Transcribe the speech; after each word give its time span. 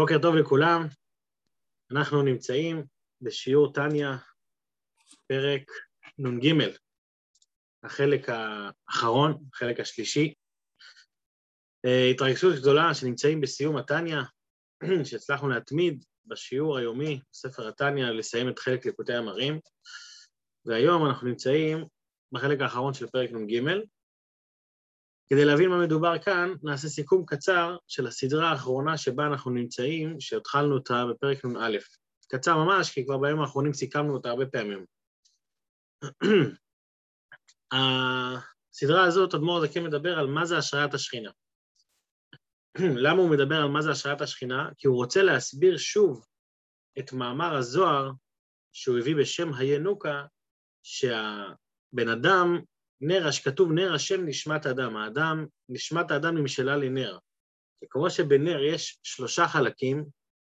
בוקר 0.00 0.18
טוב 0.22 0.34
לכולם, 0.34 0.86
אנחנו 1.92 2.22
נמצאים 2.22 2.84
בשיעור 3.20 3.72
טניה, 3.72 4.16
פרק 5.26 5.70
נ"ג, 6.18 6.54
החלק 7.82 8.26
האחרון, 8.28 9.44
החלק 9.54 9.80
השלישי. 9.80 10.34
אה, 11.84 12.10
התרגשות 12.10 12.54
גדולה 12.60 12.94
שנמצאים 12.94 13.40
בסיום 13.40 13.76
הטניה, 13.76 14.22
שהצלחנו 15.08 15.48
להתמיד 15.48 16.04
בשיעור 16.26 16.78
היומי, 16.78 17.20
בספר 17.32 17.68
הטניה, 17.68 18.10
לסיים 18.10 18.48
את 18.48 18.58
חלק 18.58 18.86
ליקוטי 18.86 19.14
המרים, 19.14 19.60
והיום 20.64 21.06
אנחנו 21.06 21.28
נמצאים 21.28 21.84
בחלק 22.32 22.60
האחרון 22.60 22.94
של 22.94 23.06
פרק 23.06 23.30
נ"ג, 23.30 23.62
כדי 25.32 25.44
להבין 25.44 25.70
מה 25.70 25.78
מדובר 25.78 26.18
כאן, 26.18 26.54
נעשה 26.62 26.88
סיכום 26.88 27.26
קצר 27.26 27.76
של 27.88 28.06
הסדרה 28.06 28.50
האחרונה 28.50 28.98
שבה 28.98 29.26
אנחנו 29.26 29.50
נמצאים, 29.50 30.20
שהתחלנו 30.20 30.74
אותה 30.74 31.04
בפרק 31.10 31.44
נ"א. 31.44 31.78
קצר 32.28 32.56
ממש, 32.56 32.90
כי 32.90 33.04
כבר 33.04 33.18
בימים 33.18 33.40
האחרונים 33.40 33.72
סיכמנו 33.72 34.14
אותה 34.14 34.30
הרבה 34.30 34.46
פעמים. 34.46 34.84
הסדרה 37.72 39.04
הזאת, 39.04 39.34
אדמו"ר 39.34 39.64
הזקן 39.64 39.84
מדבר 39.84 40.18
על 40.18 40.26
מה 40.26 40.44
זה 40.44 40.58
השראת 40.58 40.94
השכינה. 40.94 41.30
למה 43.04 43.22
הוא 43.22 43.30
מדבר 43.30 43.56
על 43.56 43.68
מה 43.68 43.82
זה 43.82 43.90
השראת 43.90 44.20
השכינה? 44.20 44.68
כי 44.78 44.86
הוא 44.86 44.96
רוצה 44.96 45.22
להסביר 45.22 45.76
שוב 45.76 46.26
את 46.98 47.12
מאמר 47.12 47.56
הזוהר 47.56 48.10
שהוא 48.72 48.98
הביא 48.98 49.16
בשם 49.16 49.54
הינוקה, 49.54 50.24
שהבן 50.82 52.08
אדם 52.12 52.60
נר, 53.00 53.30
שכתוב 53.30 53.72
נר 53.72 53.94
השם 53.94 54.26
נשמת 54.26 54.66
אדם, 54.66 54.96
האדם, 54.96 55.46
נשמת 55.68 56.10
האדם 56.10 56.36
נמשלה 56.38 56.76
לנר. 56.76 57.18
כמו 57.90 58.10
שבנר 58.10 58.62
יש 58.62 58.98
שלושה 59.02 59.48
חלקים, 59.48 60.04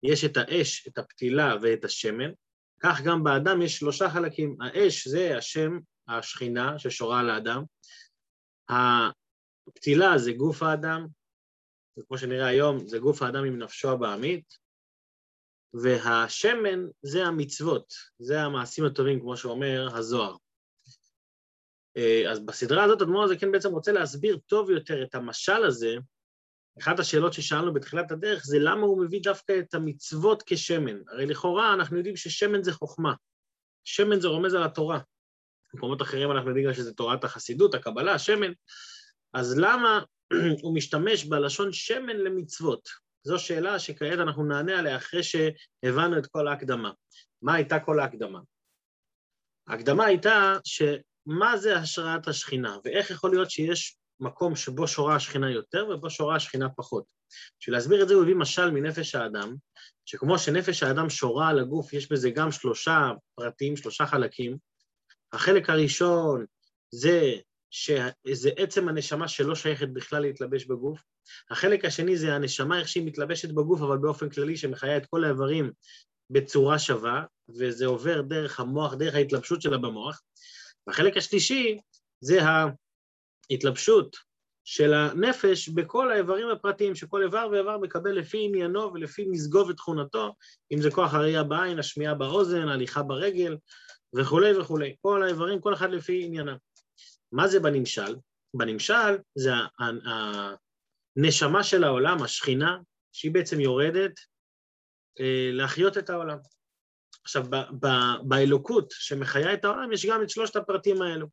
יש 0.03 0.25
את 0.25 0.37
האש, 0.37 0.87
את 0.87 0.97
הפתילה 0.97 1.55
ואת 1.61 1.85
השמן, 1.85 2.31
כך 2.79 3.01
גם 3.01 3.23
באדם 3.23 3.61
יש 3.61 3.77
שלושה 3.77 4.09
חלקים. 4.09 4.57
האש 4.61 5.07
זה 5.07 5.37
השם, 5.37 5.79
השכינה 6.07 6.79
ששורה 6.79 7.19
על 7.19 7.29
האדם, 7.29 7.63
הפתילה 8.69 10.17
זה 10.17 10.31
גוף 10.31 10.63
האדם, 10.63 11.07
וכמו 11.99 12.17
שנראה 12.17 12.47
היום, 12.47 12.87
זה 12.87 12.99
גוף 12.99 13.21
האדם 13.21 13.43
עם 13.45 13.57
נפשו 13.59 13.91
הבעמית, 13.91 14.57
והשמן 15.73 16.79
זה 17.01 17.25
המצוות, 17.25 17.93
זה 18.19 18.41
המעשים 18.41 18.85
הטובים, 18.85 19.19
כמו 19.19 19.37
שאומר 19.37 19.87
הזוהר. 19.95 20.35
אה, 21.97 22.31
אז 22.31 22.39
בסדרה 22.39 22.83
הזאת 22.83 23.01
אדמו"ר 23.01 23.23
הזה 23.23 23.37
כן 23.37 23.51
בעצם 23.51 23.69
רוצה 23.69 23.91
להסביר 23.91 24.37
טוב 24.47 24.69
יותר 24.69 25.03
את 25.03 25.15
המשל 25.15 25.63
הזה. 25.63 25.95
אחת 26.79 26.99
השאלות 26.99 27.33
ששאלנו 27.33 27.73
בתחילת 27.73 28.11
הדרך 28.11 28.45
זה 28.45 28.57
למה 28.59 28.81
הוא 28.81 29.03
מביא 29.05 29.21
דווקא 29.23 29.59
את 29.59 29.73
המצוות 29.73 30.43
כשמן. 30.45 31.01
הרי 31.07 31.25
לכאורה 31.25 31.73
אנחנו 31.73 31.97
יודעים 31.97 32.15
ששמן 32.15 32.63
זה 32.63 32.73
חוכמה. 32.73 33.13
שמן 33.83 34.19
זה 34.19 34.27
רומז 34.27 34.53
על 34.53 34.63
התורה. 34.63 34.99
במקומות 35.73 36.01
אחרים 36.01 36.31
אנחנו 36.31 36.49
יודעים 36.49 36.73
שזה 36.73 36.93
תורת 36.93 37.23
החסידות, 37.23 37.75
הקבלה, 37.75 38.13
השמן. 38.13 38.51
אז 39.33 39.59
למה 39.59 40.01
הוא 40.63 40.75
משתמש 40.75 41.25
בלשון 41.25 41.73
שמן 41.73 42.17
למצוות? 42.17 42.89
זו 43.23 43.39
שאלה 43.39 43.79
שכעת 43.79 44.19
אנחנו 44.19 44.45
נענה 44.45 44.79
עליה 44.79 44.97
אחרי 44.97 45.21
שהבנו 45.23 46.17
את 46.17 46.27
כל 46.27 46.47
ההקדמה. 46.47 46.91
מה 47.41 47.53
הייתה 47.53 47.79
כל 47.79 47.99
ההקדמה? 47.99 48.39
ההקדמה 49.67 50.05
הייתה 50.05 50.57
ש... 50.63 50.81
מה 51.25 51.57
זה 51.57 51.77
השראת 51.77 52.27
השכינה, 52.27 52.77
ואיך 52.85 53.09
יכול 53.09 53.31
להיות 53.31 53.51
שיש 53.51 53.97
מקום 54.19 54.55
שבו 54.55 54.87
שורה 54.87 55.15
השכינה 55.15 55.51
יותר 55.51 55.87
ובו 55.89 56.09
שורה 56.09 56.35
השכינה 56.35 56.69
פחות. 56.69 57.03
בשביל 57.59 57.75
להסביר 57.75 58.03
את 58.03 58.07
זה 58.07 58.13
הוא 58.13 58.23
הביא 58.23 58.35
משל 58.35 58.71
מנפש 58.71 59.15
האדם, 59.15 59.55
שכמו 60.05 60.39
שנפש 60.39 60.83
האדם 60.83 61.09
שורה 61.09 61.49
על 61.49 61.59
הגוף, 61.59 61.93
יש 61.93 62.11
בזה 62.11 62.29
גם 62.29 62.51
שלושה 62.51 63.11
פרטים, 63.35 63.77
שלושה 63.77 64.05
חלקים. 64.05 64.57
החלק 65.33 65.69
הראשון 65.69 66.45
זה 66.91 67.33
שזה 67.71 68.49
עצם 68.57 68.89
הנשמה 68.89 69.27
שלא 69.27 69.55
שייכת 69.55 69.87
בכלל 69.93 70.21
להתלבש 70.21 70.65
בגוף. 70.65 71.03
החלק 71.49 71.85
השני 71.85 72.17
זה 72.17 72.35
הנשמה, 72.35 72.79
איך 72.79 72.87
שהיא 72.87 73.05
מתלבשת 73.05 73.51
בגוף, 73.51 73.81
אבל 73.81 73.97
באופן 73.97 74.29
כללי 74.29 74.57
שמחיה 74.57 74.97
את 74.97 75.05
כל 75.05 75.23
האיברים 75.23 75.71
בצורה 76.29 76.79
שווה, 76.79 77.23
וזה 77.49 77.85
עובר 77.85 78.21
דרך 78.21 78.59
המוח, 78.59 78.93
דרך 78.93 79.15
ההתלבשות 79.15 79.61
שלה 79.61 79.77
במוח. 79.77 80.21
והחלק 80.87 81.17
השלישי 81.17 81.79
זה 82.21 82.39
ההתלבשות 83.51 84.15
של 84.65 84.93
הנפש 84.93 85.69
בכל 85.69 86.11
האיברים 86.11 86.49
הפרטיים, 86.49 86.95
שכל 86.95 87.23
איבר 87.23 87.47
ואיבר 87.51 87.77
מקבל 87.77 88.11
לפי 88.11 88.45
עניינו 88.45 88.93
ולפי 88.93 89.25
מזגו 89.31 89.67
ותכונתו, 89.67 90.35
אם 90.73 90.81
זה 90.81 90.91
כוח 90.91 91.13
הראייה 91.13 91.43
בעין, 91.43 91.79
השמיעה 91.79 92.13
באוזן, 92.13 92.67
ההליכה 92.67 93.03
ברגל 93.03 93.57
וכולי 94.15 94.57
וכולי. 94.57 94.95
כל 95.01 95.23
האיברים, 95.23 95.61
כל 95.61 95.73
אחד 95.73 95.89
לפי 95.89 96.23
עניינם. 96.25 96.55
מה 97.31 97.47
זה 97.47 97.59
בנמשל? 97.59 98.15
בנמשל 98.53 99.17
זה 99.35 99.51
הנשמה 101.17 101.63
של 101.63 101.83
העולם, 101.83 102.23
השכינה, 102.23 102.77
שהיא 103.11 103.31
בעצם 103.31 103.59
יורדת 103.59 104.19
אה, 105.19 105.49
להחיות 105.53 105.97
את 105.97 106.09
העולם. 106.09 106.37
עכשיו, 107.23 107.45
באלוקות 108.23 108.87
שמחיה 108.91 109.53
את 109.53 109.65
העולם 109.65 109.91
יש 109.91 110.05
גם 110.05 110.23
את 110.23 110.29
שלושת 110.29 110.55
הפרטים 110.55 111.01
האלו. 111.01 111.27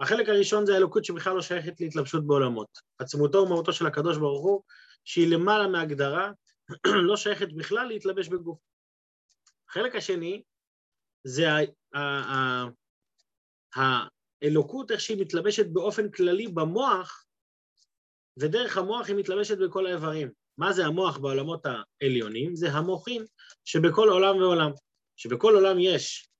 החלק 0.00 0.28
הראשון 0.28 0.66
זה 0.66 0.74
האלוקות 0.74 1.04
שבכלל 1.04 1.34
לא 1.34 1.42
שייכת 1.42 1.80
להתלבשות 1.80 2.26
בעולמות. 2.26 2.68
עצמותו 2.98 3.38
ומהותו 3.38 3.72
של 3.72 3.86
הקדוש 3.86 4.18
ברוך 4.18 4.44
הוא, 4.44 4.62
שהיא 5.04 5.28
למעלה 5.34 5.68
מהגדרה, 5.68 6.30
לא 7.08 7.16
שייכת 7.16 7.52
בכלל 7.52 7.86
להתלבש 7.86 8.28
בגוף. 8.28 8.58
החלק 9.68 9.94
השני 9.94 10.42
זה 11.24 11.46
האלוקות, 13.74 14.90
איך 14.90 15.00
שהיא 15.00 15.20
מתלבשת 15.20 15.66
באופן 15.66 16.10
כללי 16.10 16.48
במוח, 16.48 17.24
ודרך 18.36 18.76
המוח 18.76 19.08
היא 19.08 19.16
מתלבשת 19.16 19.58
בכל 19.58 19.86
האיברים. 19.86 20.30
מה 20.58 20.72
זה 20.72 20.86
המוח 20.86 21.18
בעולמות 21.18 21.66
העליונים? 21.66 22.56
זה 22.56 22.70
המוחין 22.72 23.24
שבכל 23.64 24.08
עולם 24.08 24.36
ועולם. 24.36 24.70
שבכל 25.22 25.54
עולם 25.54 25.78
יש 25.78 26.30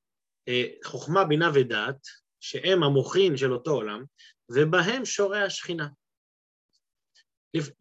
אה, 0.48 0.64
חוכמה, 0.84 1.24
בינה 1.24 1.50
ודעת, 1.54 2.06
שהם 2.40 2.82
המוחין 2.82 3.36
של 3.36 3.52
אותו 3.52 3.70
עולם, 3.70 4.04
ובהם 4.50 5.04
שורה 5.04 5.44
השכינה. 5.44 5.88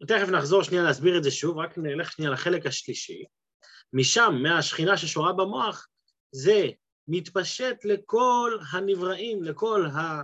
תכף 0.06 0.28
נחזור 0.28 0.62
שנייה 0.62 0.82
להסביר 0.82 1.18
את 1.18 1.24
זה 1.24 1.30
שוב, 1.30 1.58
רק 1.58 1.78
נלך 1.78 2.12
שנייה 2.12 2.30
לחלק 2.30 2.66
השלישי. 2.66 3.24
משם, 3.92 4.34
מהשכינה 4.42 4.96
ששורה 4.96 5.32
במוח, 5.32 5.88
זה 6.32 6.68
מתפשט 7.08 7.76
לכל 7.84 8.58
הנבראים, 8.72 9.42
לכל, 9.42 9.86
ה, 9.86 10.22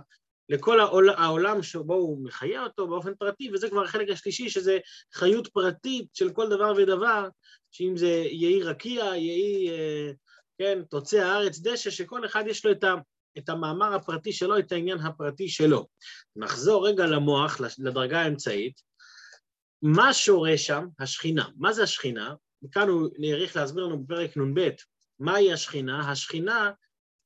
לכל 0.49 0.79
העול, 0.79 1.09
העולם 1.09 1.63
שבו 1.63 1.93
הוא 1.93 2.25
מחיה 2.25 2.63
אותו 2.63 2.87
באופן 2.87 3.15
פרטי, 3.15 3.51
וזה 3.53 3.69
כבר 3.69 3.83
החלק 3.83 4.09
השלישי, 4.09 4.49
שזה 4.49 4.77
חיות 5.13 5.47
פרטית 5.47 6.07
של 6.13 6.29
כל 6.33 6.49
דבר 6.49 6.73
ודבר, 6.77 7.27
שאם 7.71 7.97
זה 7.97 8.07
יהי 8.07 8.63
רקיע, 8.63 9.03
יהי 9.03 9.69
אה, 9.69 10.11
כן, 10.59 10.79
תוצא 10.89 11.17
הארץ 11.17 11.59
דשא, 11.59 11.89
שכל 11.89 12.25
אחד 12.25 12.43
יש 12.47 12.65
לו 12.65 12.71
את, 12.71 12.83
ה, 12.83 12.93
את 13.37 13.49
המאמר 13.49 13.93
הפרטי 13.93 14.33
שלו, 14.33 14.59
את 14.59 14.71
העניין 14.71 14.99
הפרטי 14.99 15.49
שלו. 15.49 15.87
נחזור 16.35 16.87
רגע 16.87 17.05
למוח, 17.05 17.61
לדרגה 17.79 18.21
האמצעית. 18.21 18.81
מה 19.81 20.13
שורה 20.13 20.57
שם? 20.57 20.87
השכינה. 20.99 21.45
מה 21.57 21.73
זה 21.73 21.83
השכינה? 21.83 22.33
כאן 22.71 22.89
הוא 22.89 23.09
נעריך 23.19 23.55
להסביר 23.55 23.85
לנו 23.85 24.03
בפרק 24.03 24.37
נ"ב, 24.37 24.69
מהי 25.19 25.53
השכינה? 25.53 26.11
השכינה, 26.11 26.71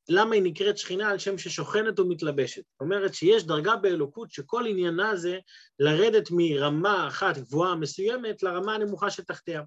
למה 0.09 0.35
היא 0.35 0.43
נקראת 0.43 0.77
שכינה? 0.77 1.09
על 1.09 1.19
שם 1.19 1.37
ששוכנת 1.37 1.99
ומתלבשת. 1.99 2.61
זאת 2.71 2.81
אומרת 2.81 3.13
שיש 3.13 3.43
דרגה 3.43 3.75
באלוקות 3.75 4.31
שכל 4.31 4.65
עניינה 4.67 5.15
זה 5.15 5.39
לרדת 5.79 6.27
מרמה 6.31 7.07
אחת 7.07 7.37
גבוהה 7.37 7.75
מסוימת 7.75 8.43
לרמה 8.43 8.75
הנמוכה 8.75 9.11
שתחתיה. 9.11 9.61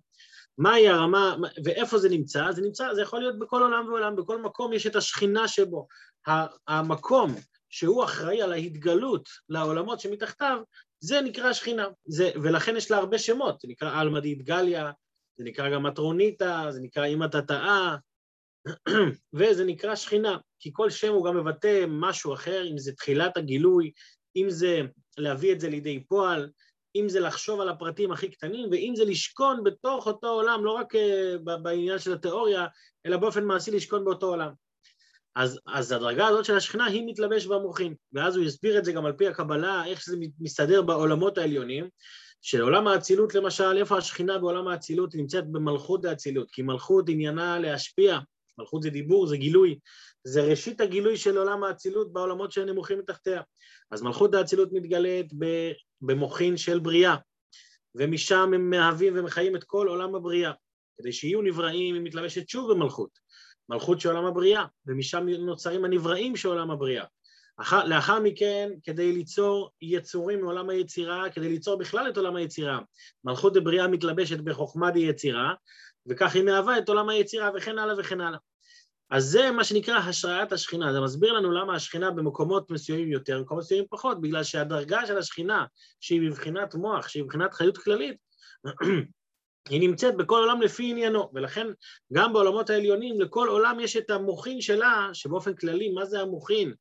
מהי 0.58 0.88
הרמה, 0.88 1.36
ואיפה 1.64 1.98
זה 1.98 2.08
נמצא? 2.08 2.52
זה 2.52 2.62
נמצא, 2.62 2.94
זה 2.94 3.02
יכול 3.02 3.20
להיות 3.20 3.38
בכל 3.38 3.62
עולם 3.62 3.88
ועולם, 3.88 4.16
בכל 4.16 4.42
מקום 4.42 4.72
יש 4.72 4.86
את 4.86 4.96
השכינה 4.96 5.48
שבו. 5.48 5.86
המקום 6.68 7.34
שהוא 7.70 8.04
אחראי 8.04 8.42
על 8.42 8.52
ההתגלות 8.52 9.28
לעולמות 9.48 10.00
שמתחתיו, 10.00 10.58
זה 11.00 11.20
נקרא 11.20 11.52
שכינה. 11.52 11.86
זה, 12.04 12.30
ולכן 12.42 12.76
יש 12.76 12.90
לה 12.90 12.96
הרבה 12.96 13.18
שמות, 13.18 13.60
זה 13.60 13.68
נקרא 13.68 14.00
עלמא 14.00 14.20
דיתגליה, 14.20 14.90
זה 15.38 15.44
נקרא 15.44 15.70
גם 15.70 15.82
מטרוניתא, 15.82 16.70
זה 16.70 16.80
נקרא 16.80 17.04
אימא 17.04 17.26
תתאה, 17.26 17.96
וזה 19.36 19.64
נקרא 19.64 19.94
שכינה, 19.94 20.38
כי 20.58 20.70
כל 20.72 20.90
שם 20.90 21.12
הוא 21.12 21.26
גם 21.26 21.36
מבטא 21.36 21.84
משהו 21.88 22.34
אחר, 22.34 22.66
אם 22.70 22.78
זה 22.78 22.92
תחילת 22.92 23.36
הגילוי, 23.36 23.92
אם 24.36 24.50
זה 24.50 24.80
להביא 25.18 25.52
את 25.52 25.60
זה 25.60 25.68
לידי 25.68 26.04
פועל, 26.08 26.50
אם 27.00 27.08
זה 27.08 27.20
לחשוב 27.20 27.60
על 27.60 27.68
הפרטים 27.68 28.12
הכי 28.12 28.28
קטנים, 28.30 28.68
ואם 28.70 28.92
זה 28.96 29.04
לשכון 29.04 29.64
בתוך 29.64 30.06
אותו 30.06 30.28
עולם, 30.28 30.64
לא 30.64 30.70
רק 30.70 30.94
אה, 30.94 31.34
בעניין 31.62 31.98
של 31.98 32.12
התיאוריה, 32.12 32.66
אלא 33.06 33.16
באופן 33.16 33.44
מעשי 33.44 33.70
לשכון 33.70 34.04
באותו 34.04 34.26
עולם. 34.26 34.50
אז, 35.36 35.60
אז 35.66 35.92
הדרגה 35.92 36.26
הזאת 36.26 36.44
של 36.44 36.56
השכינה 36.56 36.86
היא 36.86 37.02
מתלבש 37.06 37.46
במוחים, 37.46 37.94
ואז 38.12 38.36
הוא 38.36 38.44
יסביר 38.44 38.78
את 38.78 38.84
זה 38.84 38.92
גם 38.92 39.06
על 39.06 39.12
פי 39.12 39.28
הקבלה, 39.28 39.84
איך 39.86 40.00
שזה 40.00 40.16
מסתדר 40.40 40.82
בעולמות 40.82 41.38
העליונים, 41.38 41.88
שעולם 42.42 42.88
האצילות 42.88 43.34
למשל, 43.34 43.76
איפה 43.76 43.98
השכינה 43.98 44.38
בעולם 44.38 44.68
האצילות? 44.68 45.14
נמצאת 45.14 45.46
במלכות 45.52 46.04
האצילות, 46.04 46.50
כי 46.50 46.62
מלכות 46.62 47.08
עניינה 47.08 47.58
להשפיע, 47.58 48.18
מלכות 48.58 48.82
זה 48.82 48.90
דיבור, 48.90 49.26
זה 49.26 49.36
גילוי, 49.36 49.78
זה 50.24 50.42
ראשית 50.42 50.80
הגילוי 50.80 51.16
של 51.16 51.38
עולם 51.38 51.64
האצילות 51.64 52.12
בעולמות 52.12 52.52
שנמוכים 52.52 52.98
מתחתיה. 52.98 53.42
אז 53.90 54.02
מלכות 54.02 54.34
האצילות 54.34 54.72
מתגלית 54.72 55.32
במוחין 56.00 56.56
של 56.56 56.78
בריאה, 56.78 57.16
ומשם 57.94 58.50
הם 58.54 58.70
מהווים 58.70 59.12
ומחיים 59.16 59.56
את 59.56 59.64
כל 59.64 59.88
עולם 59.88 60.14
הבריאה. 60.14 60.52
כדי 60.98 61.12
שיהיו 61.12 61.42
נבראים 61.42 61.94
היא 61.94 62.02
מתלבשת 62.02 62.48
שוב 62.48 62.72
במלכות, 62.72 63.18
מלכות 63.68 64.00
של 64.00 64.08
עולם 64.08 64.24
הבריאה, 64.24 64.64
ומשם 64.86 65.28
נוצרים 65.28 65.84
הנבראים 65.84 66.36
של 66.36 66.48
עולם 66.48 66.70
הבריאה. 66.70 67.04
אחר, 67.58 67.84
לאחר 67.84 68.20
מכן, 68.20 68.70
כדי 68.82 69.12
ליצור 69.12 69.70
יצורים 69.82 70.40
מעולם 70.40 70.70
היצירה, 70.70 71.30
כדי 71.30 71.48
ליצור 71.48 71.78
בכלל 71.78 72.08
את 72.08 72.16
עולם 72.16 72.36
היצירה, 72.36 72.80
מלכות 73.24 73.54
דבריאה 73.54 73.88
מתלבשת 73.88 74.38
בחוכמה 74.38 74.90
דיצירה, 74.90 75.54
וכך 76.08 76.34
היא 76.34 76.42
מהווה 76.42 76.78
את 76.78 76.88
עולם 76.88 77.08
היצירה 77.08 77.50
וכן 77.56 77.78
הלאה 77.78 77.94
וכן 77.98 78.20
הלאה. 78.20 78.38
אז 79.10 79.24
זה 79.24 79.50
מה 79.50 79.64
שנקרא 79.64 79.98
השראת 79.98 80.52
השכינה, 80.52 80.92
זה 80.92 81.00
מסביר 81.00 81.32
לנו 81.32 81.52
למה 81.52 81.74
השכינה 81.74 82.10
במקומות 82.10 82.70
מסוימים 82.70 83.12
יותר, 83.12 83.38
במקומות 83.38 83.64
מסוימים 83.64 83.86
פחות, 83.90 84.20
בגלל 84.20 84.44
שהדרגה 84.44 85.06
של 85.06 85.18
השכינה, 85.18 85.64
שהיא 86.00 86.30
בבחינת 86.30 86.74
מוח, 86.74 87.08
שהיא 87.08 87.22
בבחינת 87.22 87.54
חיות 87.54 87.78
כללית, 87.78 88.16
היא 89.70 89.80
נמצאת 89.80 90.16
בכל 90.16 90.38
עולם 90.38 90.62
לפי 90.62 90.90
עניינו, 90.90 91.30
ולכן 91.34 91.66
גם 92.12 92.32
בעולמות 92.32 92.70
העליונים 92.70 93.20
לכל 93.20 93.48
עולם 93.48 93.80
יש 93.80 93.96
את 93.96 94.10
המוחין 94.10 94.60
שלה, 94.60 95.08
שבאופן 95.12 95.54
כללי, 95.54 95.92
מה 95.92 96.04
זה 96.04 96.20
המוחין? 96.20 96.74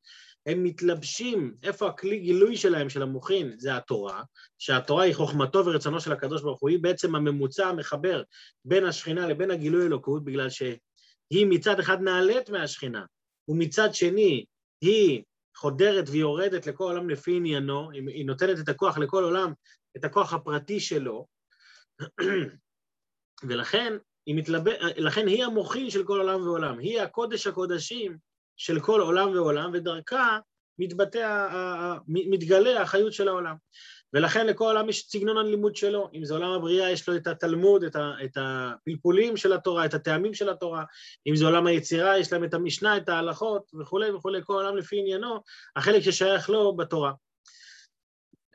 הם 0.46 0.64
מתלבשים, 0.64 1.54
איפה 1.62 1.88
הכלי 1.88 2.18
גילוי 2.18 2.56
שלהם, 2.56 2.88
של 2.88 3.02
המוחין, 3.02 3.58
זה 3.58 3.76
התורה, 3.76 4.22
שהתורה 4.58 5.04
היא 5.04 5.14
חוכמתו 5.14 5.66
ורצונו 5.66 6.00
של 6.00 6.12
הקדוש 6.12 6.42
ברוך 6.42 6.60
הוא, 6.60 6.70
היא 6.70 6.78
בעצם 6.78 7.14
הממוצע 7.14 7.66
המחבר 7.66 8.22
בין 8.64 8.84
השכינה 8.84 9.26
לבין 9.26 9.50
הגילוי 9.50 9.86
אלוקות, 9.86 10.24
בגלל 10.24 10.50
שהיא 10.50 11.46
מצד 11.48 11.80
אחד 11.80 12.00
נעלית 12.00 12.50
מהשכינה, 12.50 13.04
ומצד 13.48 13.94
שני 13.94 14.44
היא 14.80 15.22
חודרת 15.56 16.04
ויורדת 16.08 16.66
לכל 16.66 16.84
עולם 16.84 17.10
לפי 17.10 17.36
עניינו, 17.36 17.90
היא 17.90 18.26
נותנת 18.26 18.58
את 18.58 18.68
הכוח 18.68 18.98
לכל 18.98 19.24
עולם, 19.24 19.52
את 19.96 20.04
הכוח 20.04 20.32
הפרטי 20.32 20.80
שלו, 20.80 21.26
ולכן 23.48 23.92
היא, 24.26 24.42
לכן 24.96 25.26
היא 25.26 25.44
המוחין 25.44 25.90
של 25.90 26.04
כל 26.04 26.20
עולם 26.20 26.42
ועולם, 26.42 26.78
היא 26.78 27.00
הקודש 27.00 27.46
הקודשים 27.46 28.18
של 28.56 28.80
כל 28.80 29.00
עולם 29.00 29.30
ועולם, 29.30 29.70
ודרכה 29.74 30.38
מתבטא, 30.78 31.48
מתגלה 32.08 32.82
החיות 32.82 33.12
של 33.12 33.28
העולם. 33.28 33.54
ולכן 34.12 34.46
לכל 34.46 34.64
עולם 34.64 34.88
יש 34.88 35.06
סגנון 35.08 35.38
הלימוד 35.38 35.76
שלו, 35.76 36.10
אם 36.14 36.24
זה 36.24 36.34
עולם 36.34 36.50
הבריאה 36.50 36.90
יש 36.90 37.08
לו 37.08 37.16
את 37.16 37.26
התלמוד, 37.26 37.84
את, 37.84 37.96
ה, 37.96 38.12
את 38.24 38.36
הפלפולים 38.36 39.36
של 39.36 39.52
התורה, 39.52 39.84
את 39.84 39.94
הטעמים 39.94 40.34
של 40.34 40.48
התורה, 40.48 40.84
אם 41.26 41.36
זה 41.36 41.44
עולם 41.44 41.66
היצירה 41.66 42.18
יש 42.18 42.32
להם 42.32 42.44
את 42.44 42.54
המשנה, 42.54 42.96
את 42.96 43.08
ההלכות 43.08 43.70
וכולי 43.80 44.10
וכולי, 44.10 44.40
כל 44.44 44.52
עולם 44.52 44.76
לפי 44.76 44.98
עניינו, 44.98 45.40
החלק 45.76 46.02
ששייך 46.02 46.50
לו 46.50 46.76
בתורה. 46.76 47.12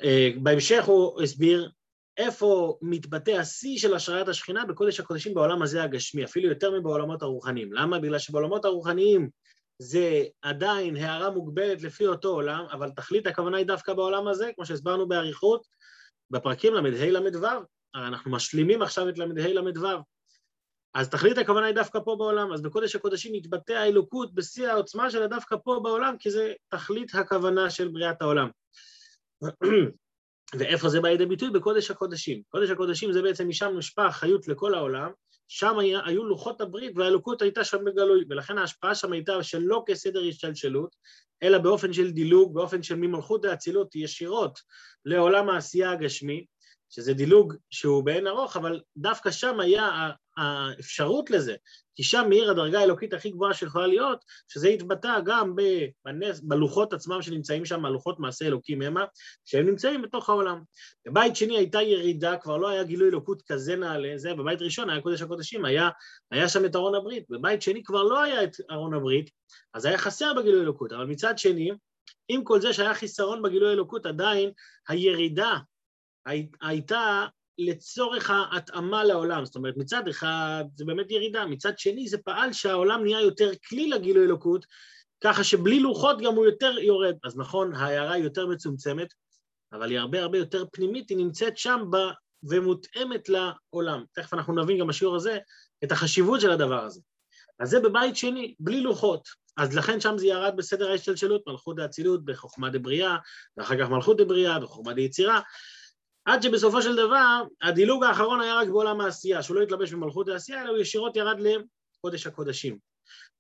אה, 0.04 0.30
בהמשך 0.44 0.84
הוא 0.86 1.22
הסביר 1.22 1.70
איפה 2.18 2.78
מתבטא 2.82 3.32
השיא 3.32 3.78
של 3.78 3.96
השראת 3.96 4.28
השכינה 4.28 4.66
בקודש 4.66 5.00
הקודשים 5.00 5.34
בעולם 5.34 5.62
הזה 5.62 5.84
הגשמי, 5.84 6.24
אפילו 6.24 6.50
יותר 6.50 6.80
מבעולמות 6.80 7.22
הרוחניים. 7.22 7.74
למה? 7.74 8.00
בגלל 8.00 8.20
שבעולמות 8.20 8.66
הרוחניים 8.66 9.30
זה 9.82 10.24
עדיין 10.42 10.96
הערה 10.96 11.30
מוגבלת 11.30 11.82
לפי 11.82 12.08
אותו 12.08 12.30
עולם, 12.30 12.66
אבל 12.72 12.90
תכלית 12.90 13.28
הכוונה 13.28 13.58
היא 13.58 13.66
דווקא 13.66 13.94
בעולם 13.94 14.28
הזה, 14.28 14.52
כמו 14.56 14.66
שהסברנו 14.66 15.08
באריכות, 15.08 15.68
בפרקים 16.32 16.74
ל"ה 16.74 16.82
ל"ו, 16.82 17.48
הרי 17.94 18.08
אנחנו 18.08 18.32
משלימים 18.32 18.82
עכשיו 18.82 19.10
את 19.10 19.18
ל"ה 19.18 19.26
ל"ו. 19.26 19.88
אז 20.94 21.10
תכלית 21.10 21.38
הכוונה 21.38 21.66
היא 21.66 21.76
דווקא 21.76 22.00
פה 22.06 22.16
בעולם, 22.16 22.54
אז 22.54 22.62
בקודש 22.62 22.96
הקודשים 22.96 23.34
מתבטא 23.34 23.74
האלוקות 23.74 24.34
בשיא 24.34 24.70
העוצמה 24.70 25.12
שלה 25.12 25.28
דווקא 25.28 25.56
פה 25.64 25.80
בעולם, 25.84 26.16
כי 26.20 26.32
זה 26.32 26.54
תכלית 26.70 27.16
הכוונה 27.16 27.70
של 27.70 27.88
בריאת 27.88 28.22
העולם. 28.22 28.50
ואיפה 30.60 30.90
זה 30.90 31.02
בא 31.02 31.10
לידי 31.10 31.26
ביטוי? 31.26 31.50
בקודש 31.50 31.92
הקודשים. 31.92 32.42
קודש 32.50 32.70
הקודשים 32.70 33.14
זה 33.14 33.22
בעצם 33.22 33.48
משם 33.48 33.74
מושפע 33.74 34.12
חיות 34.12 34.48
לכל 34.48 34.74
העולם, 34.74 35.12
שם 35.54 35.80
היה, 35.80 36.00
היו 36.06 36.24
לוחות 36.24 36.62
הברית 36.62 36.92
והאלוקות 36.98 37.42
הייתה 37.42 37.64
שם 37.64 37.86
בגלוי, 37.86 38.26
ולכן 38.30 38.58
ההשפעה 38.58 38.96
שם 38.96 39.14
הייתה 39.14 39.44
שלא 39.44 39.84
כסדר 39.86 40.22
השתלשלות, 40.30 40.96
אלא 41.44 41.58
באופן 41.58 41.94
של 41.94 42.12
דילוג, 42.12 42.54
באופן 42.54 42.84
של 42.84 42.96
ממלכות 42.96 43.46
האצילות 43.46 43.96
ישירות 43.96 44.60
לעולם 45.06 45.50
העשייה 45.50 45.92
הגשמי, 45.92 46.46
שזה 46.90 47.14
דילוג 47.14 47.54
שהוא 47.70 48.04
באין 48.04 48.28
ארוך, 48.28 48.58
אבל 48.58 48.82
דווקא 48.98 49.32
שם 49.32 49.60
היה 49.60 50.10
האפשרות 50.42 51.30
לזה, 51.30 51.56
כי 51.96 52.04
שם 52.04 52.26
מאיר 52.30 52.52
הדרגה 52.52 52.80
האלוקית 52.80 53.14
הכי 53.14 53.30
גבוהה 53.30 53.54
שיכולה 53.54 53.88
להיות, 53.88 54.26
שזה 54.48 54.68
התבטא 54.68 55.20
גם 55.26 55.56
בנס, 56.06 56.40
בלוחות 56.40 56.94
עצמם 56.94 57.22
שנמצאים 57.22 57.66
שם, 57.66 57.86
הלוחות 57.86 58.20
מעשה 58.20 58.46
אלוקים 58.46 58.82
המה, 58.82 59.06
שהם 59.46 59.66
נמצאים 59.66 60.02
בתוך 60.02 60.30
העולם. 60.30 60.62
בבית 61.08 61.36
שני 61.36 61.58
הייתה 61.58 61.82
ירידה, 61.82 62.38
כבר 62.38 62.58
לא 62.58 62.70
היה 62.70 62.84
גילוי 62.84 63.10
אלוקות 63.10 63.42
כזה 63.42 63.76
נעלה, 63.76 64.18
זה 64.18 64.34
בבית 64.34 64.62
ראשון 64.62 64.90
היה 64.90 65.02
קודש 65.02 65.22
הקודשים, 65.22 65.66
היה, 65.66 65.90
היה 66.32 66.50
שם 66.50 66.66
את 66.66 66.76
ארון 66.76 66.96
הברית, 66.96 67.26
בבית 67.30 67.62
שני 67.62 67.84
כבר 67.84 68.04
לא 68.04 68.24
היה 68.24 68.44
את 68.44 68.56
ארון 68.72 68.94
הברית, 68.94 69.30
אז 69.74 69.86
היה 69.86 69.98
חסר 69.98 70.34
בגילוי 70.34 70.62
אלוקות, 70.62 70.94
אבל 70.94 71.06
מצד 71.06 71.38
שני, 71.38 71.72
עם 72.30 72.44
כל 72.44 72.62
זה 72.62 72.74
שהיה 72.74 72.94
חיסרון 72.94 73.42
בגילוי 73.42 73.74
אלוקות, 73.74 74.06
עדיין 74.06 74.52
הירידה 74.88 75.58
הייתה 76.62 77.26
לצורך 77.66 78.30
ההתאמה 78.30 79.04
לעולם, 79.04 79.46
זאת 79.46 79.56
אומרת 79.56 79.78
מצד 79.78 80.08
אחד 80.08 80.64
זה 80.76 80.86
באמת 80.86 81.12
ירידה, 81.12 81.46
מצד 81.46 81.78
שני 81.78 82.08
זה 82.08 82.18
פעל 82.18 82.54
שהעולם 82.54 83.04
נהיה 83.04 83.22
יותר 83.22 83.52
כלי 83.70 83.90
לגילוי 83.90 84.26
אלוקות, 84.26 84.66
ככה 85.24 85.44
שבלי 85.44 85.80
לוחות 85.80 86.22
גם 86.22 86.36
הוא 86.36 86.46
יותר 86.46 86.80
יורד. 86.80 87.16
אז 87.24 87.38
נכון, 87.38 87.74
ההערה 87.74 88.14
היא 88.14 88.24
יותר 88.24 88.48
מצומצמת, 88.48 89.08
אבל 89.74 89.90
היא 89.90 90.00
הרבה 90.00 90.22
הרבה 90.22 90.38
יותר 90.38 90.66
פנימית, 90.72 91.10
היא 91.10 91.18
נמצאת 91.18 91.58
שם 91.58 91.84
ב... 91.92 91.98
ומותאמת 92.44 93.30
לעולם. 93.30 94.04
תכף 94.14 94.34
אנחנו 94.34 94.56
נבין 94.56 94.80
גם 94.80 94.88
בשיעור 94.88 95.16
הזה 95.16 95.38
את 95.84 95.92
החשיבות 95.92 96.42
של 96.42 96.52
הדבר 96.52 96.84
הזה. 96.84 97.02
אז 97.60 97.70
זה 97.70 97.80
בבית 97.80 98.16
שני, 98.16 98.56
בלי 98.60 98.82
לוחות. 98.82 99.28
אז 99.58 99.76
לכן 99.76 100.00
שם 100.00 100.18
זה 100.18 100.28
ירד 100.28 100.54
בסדר 100.58 100.92
ההשתלשלות, 100.92 101.42
מלכות 101.48 101.76
דאצילות 101.76 102.26
בחוכמה 102.26 102.70
דבריאה, 102.70 103.18
ואחר 103.58 103.76
כך 103.80 103.90
מלכות 103.90 104.18
דבריאה 104.18 104.60
בחוכמה 104.60 104.94
דיצירה, 104.94 105.40
עד 106.26 106.42
שבסופו 106.44 106.82
של 106.82 106.96
דבר 106.96 107.44
הדילוג 107.62 108.04
האחרון 108.04 108.42
היה 108.42 108.56
רק 108.56 108.68
בעולם 108.68 109.02
העשייה, 109.02 109.44
שהוא 109.44 109.56
לא 109.58 109.62
התלבש 109.62 109.94
במלכות 109.94 110.28
העשייה, 110.28 110.62
אלא 110.62 110.70
הוא 110.70 110.78
ישירות 110.78 111.16
ירד 111.16 111.38
לקודש 111.40 112.28
הקודשים. 112.28 112.78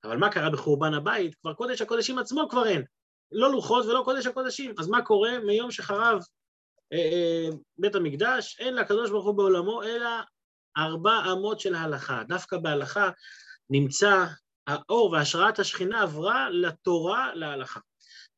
אבל 0.03 0.17
מה 0.17 0.29
קרה 0.29 0.49
בחורבן 0.49 0.93
הבית? 0.93 1.35
כבר 1.35 1.53
קודש 1.53 1.81
הקודשים 1.81 2.19
עצמו 2.19 2.49
כבר 2.49 2.67
אין. 2.67 2.83
לא 3.31 3.51
לוחות 3.51 3.85
ולא 3.85 4.01
קודש 4.05 4.27
הקודשים. 4.27 4.73
אז 4.79 4.87
מה 4.87 5.01
קורה 5.01 5.39
מיום 5.39 5.71
שחרב 5.71 6.21
אה, 6.93 6.97
אה, 6.97 7.49
בית 7.77 7.95
המקדש? 7.95 8.59
אין 8.59 8.75
לקדוש 8.75 9.09
ברוך 9.09 9.25
הוא 9.25 9.35
בעולמו 9.35 9.83
אלא 9.83 10.09
ארבע 10.77 11.31
אמות 11.31 11.59
של 11.59 11.75
הלכה. 11.75 12.23
דווקא 12.27 12.57
בהלכה 12.57 13.09
נמצא 13.69 14.25
האור 14.67 15.11
והשראת 15.11 15.59
השכינה 15.59 16.01
עברה 16.01 16.49
לתורה 16.49 17.35
להלכה. 17.35 17.79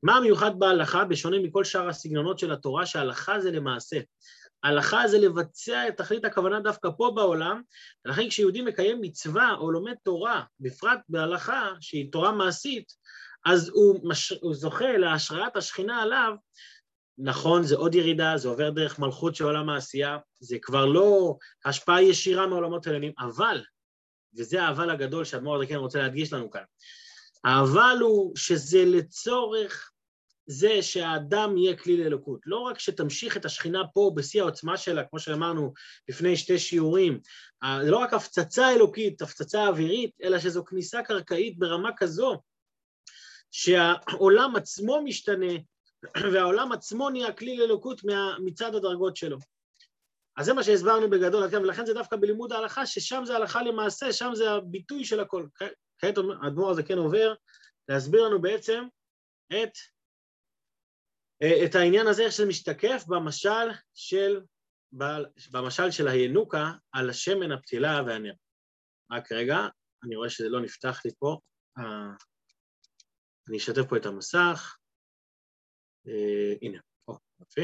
מה 0.03 0.17
המיוחד 0.17 0.59
בהלכה, 0.59 1.05
בשונה 1.05 1.39
מכל 1.39 1.63
שאר 1.63 1.89
הסגנונות 1.89 2.39
של 2.39 2.51
התורה, 2.51 2.85
שהלכה 2.85 3.39
זה 3.39 3.51
למעשה. 3.51 3.99
הלכה 4.63 5.07
זה 5.07 5.17
לבצע 5.17 5.87
את 5.87 5.97
תכלית 5.97 6.25
הכוונה 6.25 6.59
דווקא 6.59 6.89
פה 6.97 7.11
בעולם, 7.15 7.61
ולכן 8.05 8.29
כשיהודי 8.29 8.61
מקיים 8.61 9.01
מצווה 9.01 9.53
או 9.53 9.71
לומד 9.71 9.93
תורה, 10.03 10.43
בפרט 10.59 10.99
בהלכה, 11.09 11.69
שהיא 11.79 12.11
תורה 12.11 12.31
מעשית, 12.31 12.93
אז 13.45 13.69
הוא, 13.69 14.09
מש... 14.09 14.31
הוא 14.41 14.53
זוכה 14.53 14.97
להשראת 14.97 15.57
השכינה 15.57 16.01
עליו, 16.01 16.33
נכון, 17.17 17.63
זה 17.63 17.75
עוד 17.75 17.95
ירידה, 17.95 18.37
זה 18.37 18.47
עובר 18.47 18.69
דרך 18.69 18.99
מלכות 18.99 19.35
של 19.35 19.43
עולם 19.43 19.69
העשייה, 19.69 20.17
זה 20.39 20.57
כבר 20.61 20.85
לא 20.85 21.37
השפעה 21.65 22.01
ישירה 22.01 22.47
מעולמות 22.47 22.87
העליונים, 22.87 23.11
אבל, 23.19 23.63
וזה 24.37 24.63
האבל 24.63 24.89
הגדול 24.89 25.25
שאדמו"ר 25.25 25.61
הדקן 25.61 25.75
רוצה 25.75 25.99
להדגיש 25.99 26.33
לנו 26.33 26.51
כאן, 26.51 26.63
האבל 27.43 27.97
הוא 28.01 28.35
שזה 28.35 28.85
לצורך 28.85 29.92
זה 30.45 30.81
שהאדם 30.81 31.57
יהיה 31.57 31.77
כלי 31.77 32.03
לאלוקות. 32.03 32.39
לא 32.45 32.59
רק 32.59 32.79
שתמשיך 32.79 33.37
את 33.37 33.45
השכינה 33.45 33.87
פה 33.93 34.11
בשיא 34.15 34.41
העוצמה 34.41 34.77
שלה, 34.77 35.03
כמו 35.03 35.19
שאמרנו 35.19 35.73
לפני 36.09 36.37
שתי 36.37 36.59
שיעורים, 36.59 37.19
זה 37.83 37.91
לא 37.91 37.97
רק 37.97 38.13
הפצצה 38.13 38.69
אלוקית, 38.69 39.21
הפצצה 39.21 39.67
אווירית, 39.67 40.11
אלא 40.23 40.39
שזו 40.39 40.65
כניסה 40.65 41.03
קרקעית 41.03 41.59
ברמה 41.59 41.89
כזו 41.97 42.41
שהעולם 43.51 44.55
עצמו 44.55 45.01
משתנה 45.03 45.53
והעולם 46.33 46.71
עצמו 46.71 47.09
נהיה 47.09 47.31
כלי 47.33 47.57
לאלוקות 47.57 48.01
מצד 48.39 48.75
הדרגות 48.75 49.15
שלו. 49.15 49.37
אז 50.37 50.45
זה 50.45 50.53
מה 50.53 50.63
שהסברנו 50.63 51.09
בגדול, 51.09 51.43
ולכן 51.51 51.85
זה 51.85 51.93
דווקא 51.93 52.15
בלימוד 52.15 52.51
ההלכה, 52.51 52.85
ששם 52.85 53.23
זה 53.25 53.35
הלכה 53.35 53.63
למעשה, 53.63 54.13
שם 54.13 54.31
זה 54.33 54.51
הביטוי 54.51 55.05
של 55.05 55.19
הכל. 55.19 55.45
כעת 55.97 56.17
האדמו"ר 56.43 56.71
הזה 56.71 56.83
כן 56.83 56.97
עובר 56.97 57.33
להסביר 57.89 58.23
לנו 58.23 58.41
בעצם 58.41 58.83
את 59.47 59.71
את 61.39 61.75
העניין 61.75 62.07
הזה, 62.07 62.23
איך 62.23 62.31
שזה 62.31 62.45
משתקף 62.45 63.03
במשל 63.07 63.71
של 63.93 64.41
במשל 65.51 65.91
של 65.91 66.07
הינוקה 66.07 66.71
על 66.91 67.09
השמן, 67.09 67.51
הפתילה 67.51 68.01
והנר. 68.07 68.33
רק 69.11 69.31
רגע, 69.31 69.57
אני 70.03 70.15
רואה 70.15 70.29
שזה 70.29 70.49
לא 70.49 70.61
נפתח 70.61 71.01
לי 71.05 71.11
פה. 71.19 71.39
אני 73.49 73.57
אשתף 73.57 73.89
פה 73.89 73.97
את 73.97 74.05
המסך. 74.05 74.77
הנה, 76.61 76.79
פה, 77.05 77.17
יופי. 77.39 77.61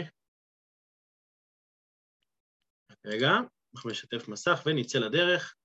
רגע, 3.05 3.31
אנחנו 3.75 3.89
נשתף 3.89 4.27
מסך 4.27 4.59
ונצא 4.65 4.99
לדרך. 4.99 5.55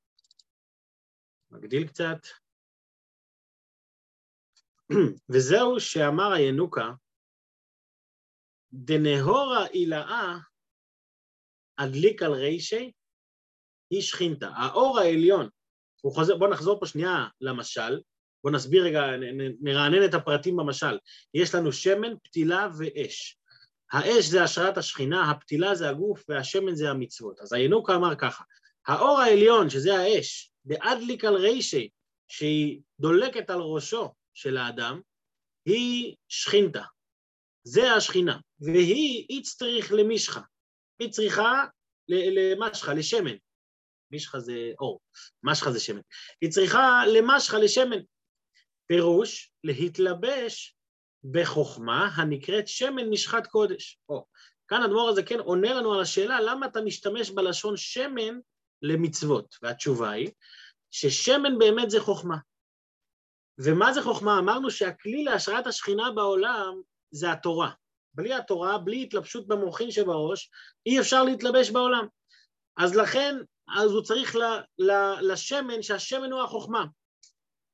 מגדיל 1.51 1.89
קצת. 1.89 2.19
וזהו 5.33 5.81
שאמר 5.81 6.33
הינוקה, 6.33 6.91
דנהורה 8.75 9.67
אילאה 9.67 10.39
הדליק 11.79 12.23
על 12.23 12.33
רישי, 12.33 12.93
היא 13.91 14.03
שכינתה. 14.03 14.49
האור 14.57 14.99
העליון, 14.99 15.49
בואו 16.39 16.51
נחזור 16.51 16.81
פה 16.81 16.87
שנייה 16.87 17.27
למשל, 17.41 18.01
בואו 18.45 18.55
נסביר 18.55 18.85
רגע, 18.85 19.03
נרענן 19.61 20.05
את 20.05 20.15
הפרטים 20.15 20.57
במשל. 20.57 20.99
יש 21.35 21.55
לנו 21.55 21.73
שמן, 21.73 22.19
פתילה 22.23 22.69
ואש. 22.79 23.39
האש 23.93 24.25
זה 24.25 24.43
השראת 24.43 24.79
השכינה, 24.79 25.31
הפתילה 25.31 25.75
זה 25.75 25.91
הגוף 25.91 26.25
והשמן 26.29 26.75
זה 26.75 26.91
המצוות. 26.91 27.41
אז 27.41 27.53
הינוקה 27.53 27.95
אמר 27.95 28.15
ככה, 28.17 28.45
האור 28.87 29.21
העליון, 29.21 29.71
שזה 29.71 29.99
האש, 29.99 30.53
דאדליק 30.67 31.25
על 31.25 31.35
רישי, 31.35 31.89
שהיא 32.29 32.81
דולקת 33.01 33.51
על 33.51 33.61
ראשו 33.61 34.15
של 34.35 34.57
האדם, 34.57 35.01
היא 35.67 36.17
שכינתה. 36.29 36.83
זה 37.65 37.93
השכינה, 37.93 38.39
והיא 38.61 39.45
צריך 39.45 39.93
למישחה. 39.93 40.41
היא 40.99 41.11
צריכה 41.11 41.65
למשחה, 42.09 42.95
לשמן. 42.95 43.37
מישחה 44.11 44.41
זה 44.41 44.73
אור, 44.81 45.01
משחה 45.43 45.73
זה 45.73 45.81
שמן. 45.81 46.01
היא 46.41 46.51
צריכה 46.51 47.03
למשחה, 47.07 47.59
לשמן. 47.59 47.99
פירוש, 48.87 49.53
להתלבש 49.65 50.77
בחוכמה 51.33 52.09
הנקראת 52.17 52.69
שמן 52.69 53.09
משחת 53.11 53.47
קודש. 53.47 53.99
או, 54.09 54.27
כאן 54.69 54.83
אדמו"ר 54.83 55.09
הזה 55.09 55.23
כן 55.23 55.39
עונה 55.39 55.75
לנו 55.75 55.95
על 55.95 56.01
השאלה 56.01 56.41
למה 56.41 56.67
אתה 56.67 56.81
משתמש 56.81 57.31
בלשון 57.31 57.77
שמן 57.77 58.39
למצוות, 58.83 59.57
והתשובה 59.63 60.11
היא 60.11 60.31
ששמן 60.91 61.59
באמת 61.59 61.91
זה 61.91 62.01
חוכמה. 62.01 62.37
ומה 63.59 63.93
זה 63.93 64.03
חוכמה? 64.03 64.39
אמרנו 64.39 64.71
שהכלי 64.71 65.25
להשראת 65.25 65.67
השכינה 65.67 66.11
בעולם 66.15 66.81
זה 67.15 67.33
התורה. 67.33 67.71
בלי 68.15 68.35
התורה, 68.35 68.79
בלי 68.79 69.03
התלבשות 69.03 69.47
במוחין 69.49 69.91
שבראש, 69.91 70.51
אי 70.87 71.01
אפשר 71.01 71.23
להתלבש 71.23 71.71
בעולם. 71.71 72.07
אז 72.77 72.95
לכן, 72.95 73.37
אז 73.77 73.91
הוא 73.91 74.03
צריך 74.03 74.37
ל, 74.37 74.43
ל, 74.79 74.93
לשמן, 75.33 75.83
שהשמן 75.83 76.33
הוא 76.33 76.43
החוכמה. 76.43 76.85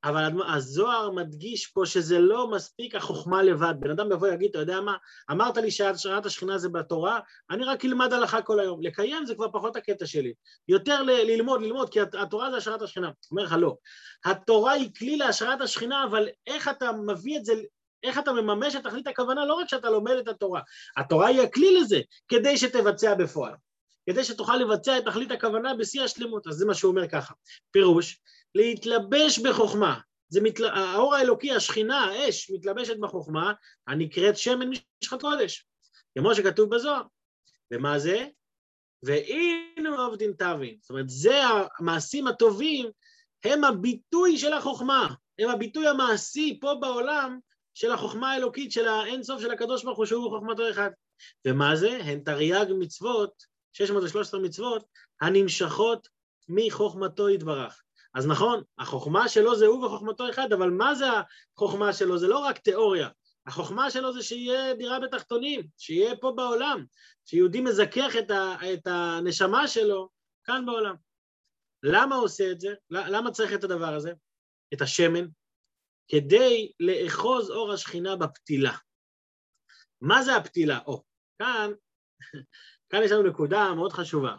אבל 0.03 0.31
הזוהר 0.47 1.11
מדגיש 1.11 1.67
פה 1.67 1.85
שזה 1.85 2.19
לא 2.19 2.51
מספיק 2.51 2.95
החוכמה 2.95 3.43
לבד. 3.43 3.73
בן 3.79 3.91
אדם 3.91 4.11
יבוא 4.11 4.27
ויגיד, 4.27 4.49
אתה 4.49 4.59
יודע 4.59 4.81
מה, 4.81 4.95
אמרת 5.31 5.57
לי 5.57 5.71
שהשראת 5.71 6.25
השכינה 6.25 6.57
זה 6.57 6.69
בתורה, 6.69 7.19
אני 7.49 7.63
רק 7.63 7.85
אלמד 7.85 8.13
הלכה 8.13 8.41
כל 8.41 8.59
היום. 8.59 8.81
לקיים 8.81 9.25
זה 9.25 9.35
כבר 9.35 9.51
פחות 9.51 9.75
הקטע 9.75 10.05
שלי. 10.05 10.33
יותר 10.67 11.03
ל- 11.03 11.11
ללמוד, 11.11 11.61
ללמוד, 11.61 11.89
כי 11.89 11.99
התורה 12.01 12.51
זה 12.51 12.57
השראת 12.57 12.81
השכינה. 12.81 13.11
אומר 13.31 13.43
לך, 13.43 13.55
לא. 13.59 13.77
התורה 14.25 14.71
היא 14.71 14.89
כלי 14.97 15.17
להשראת 15.17 15.61
השכינה, 15.61 16.03
אבל 16.03 16.27
איך 16.47 16.67
אתה 16.67 16.91
מביא 16.91 17.37
את 17.37 17.45
זה, 17.45 17.53
איך 18.03 18.19
אתה 18.19 18.33
מממש 18.33 18.75
את 18.75 18.83
תכלית 18.83 19.07
הכוונה, 19.07 19.45
לא 19.45 19.53
רק 19.53 19.69
שאתה 19.69 19.89
לומד 19.89 20.15
את 20.19 20.27
התורה. 20.27 20.61
התורה 20.97 21.27
היא 21.27 21.41
הכלי 21.41 21.79
לזה, 21.79 21.99
כדי 22.27 22.57
שתבצע 22.57 23.13
בפועל. 23.13 23.53
כדי 24.09 24.23
שתוכל 24.23 24.55
לבצע 24.57 24.97
את 24.97 25.05
תכלית 25.05 25.31
הכוונה 25.31 25.75
בשיא 25.75 26.01
השלמות. 26.01 26.47
אז 26.47 26.55
זה 26.55 26.65
מה 26.65 26.73
שהוא 26.73 26.91
אומר 26.91 27.07
ככה. 27.07 27.33
פירוש, 27.71 28.19
להתלבש 28.55 29.39
בחוכמה. 29.39 29.99
זה 30.29 30.41
מתל... 30.41 30.65
האור 30.65 31.15
האלוקי, 31.15 31.51
השכינה, 31.51 31.99
האש, 31.99 32.51
מתלבשת 32.51 32.97
בחוכמה, 32.97 33.53
הנקראת 33.87 34.37
שמן 34.37 34.69
משחת 35.03 35.21
קודש, 35.21 35.65
כמו 36.17 36.35
שכתוב 36.35 36.75
בזוהר. 36.75 37.03
ומה 37.73 37.99
זה? 37.99 38.27
ואינו 39.03 40.01
עובדין 40.01 40.33
תבין. 40.37 40.77
זאת 40.81 40.89
אומרת, 40.89 41.09
זה 41.09 41.41
המעשים 41.79 42.27
הטובים, 42.27 42.89
הם 43.43 43.63
הביטוי 43.63 44.37
של 44.37 44.53
החוכמה, 44.53 45.13
הם 45.39 45.49
הביטוי 45.49 45.87
המעשי 45.87 46.59
פה 46.61 46.75
בעולם 46.81 47.39
של 47.73 47.91
החוכמה 47.91 48.31
האלוקית, 48.31 48.71
של 48.71 48.87
האינסוף 48.87 49.41
של 49.41 49.51
הקדוש 49.51 49.83
ברוך 49.83 49.97
הוא, 49.97 50.05
שהוא 50.05 50.29
חוכמתו 50.29 50.69
אחד. 50.69 50.89
ומה 51.47 51.75
זה? 51.75 51.99
הן 52.03 52.19
תרי"ג 52.19 52.65
מצוות, 52.79 53.31
613 53.73 54.39
מצוות, 54.39 54.85
הנמשכות 55.21 56.07
מחוכמתו 56.49 57.29
יתברך. 57.29 57.81
אז 58.13 58.27
נכון, 58.27 58.63
החוכמה 58.77 59.29
שלו 59.29 59.55
זה 59.55 59.65
הוא 59.65 59.85
וחוכמתו 59.85 60.29
אחד, 60.29 60.53
אבל 60.53 60.69
מה 60.69 60.95
זה 60.95 61.05
החוכמה 61.55 61.93
שלו? 61.93 62.17
זה 62.17 62.27
לא 62.27 62.39
רק 62.39 62.57
תיאוריה. 62.57 63.09
החוכמה 63.47 63.91
שלו 63.91 64.13
זה 64.13 64.23
שיהיה 64.23 64.73
דירה 64.73 64.99
בתחתונים, 64.99 65.67
שיהיה 65.77 66.15
פה 66.15 66.33
בעולם, 66.35 66.85
שיהודי 67.25 67.61
מזכך 67.61 68.15
את, 68.19 68.31
ה, 68.31 68.55
את 68.73 68.87
הנשמה 68.87 69.67
שלו 69.67 70.09
כאן 70.43 70.65
בעולם. 70.65 70.95
למה 71.83 72.15
עושה 72.15 72.51
את 72.51 72.59
זה? 72.59 72.73
למה 72.89 73.31
צריך 73.31 73.53
את 73.53 73.63
הדבר 73.63 73.93
הזה? 73.93 74.13
את 74.73 74.81
השמן? 74.81 75.25
כדי 76.11 76.71
לאחוז 76.79 77.49
אור 77.49 77.73
השכינה 77.73 78.15
בפתילה. 78.15 78.71
מה 80.01 80.23
זה 80.23 80.35
הפתילה? 80.35 80.79
או, 80.87 81.03
כאן, 81.39 81.71
כאן 82.89 83.03
יש 83.03 83.11
לנו 83.11 83.29
נקודה 83.29 83.73
מאוד 83.73 83.93
חשובה. 83.93 84.35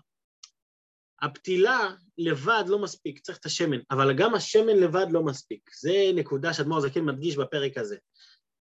הפתילה 1.22 1.94
לבד 2.18 2.64
לא 2.66 2.78
מספיק, 2.78 3.18
צריך 3.18 3.38
את 3.38 3.46
השמן, 3.46 3.78
אבל 3.90 4.16
גם 4.16 4.34
השמן 4.34 4.76
לבד 4.76 5.06
לא 5.10 5.22
מספיק. 5.22 5.70
זה 5.80 5.92
נקודה 6.14 6.54
שאדמו"ר 6.54 6.80
זקן 6.80 7.00
מדגיש 7.00 7.36
בפרק 7.36 7.78
הזה. 7.78 7.96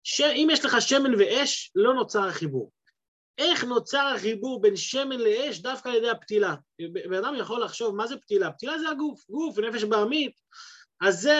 שאם 0.04 0.48
יש 0.52 0.66
לך 0.66 0.82
שמן 0.82 1.16
ואש, 1.20 1.72
לא 1.76 1.94
נוצר 1.94 2.28
החיבור. 2.28 2.72
איך 3.38 3.64
נוצר 3.64 4.12
החיבור 4.16 4.62
בין 4.62 4.76
שמן 4.76 5.20
לאש 5.20 5.60
דווקא 5.60 5.90
על 5.90 5.96
ידי 5.96 6.10
הפתילה? 6.10 6.56
בן 7.10 7.24
אדם 7.24 7.36
יכול 7.36 7.64
לחשוב, 7.64 7.96
מה 7.96 8.08
זה 8.08 8.18
פתילה? 8.18 8.52
פתילה 8.52 8.80
זה 8.80 8.90
הגוף, 8.90 9.30
גוף 9.30 9.58
ונפש 9.58 9.84
בעמית, 9.84 10.40
אז 11.02 11.22
זה 11.22 11.38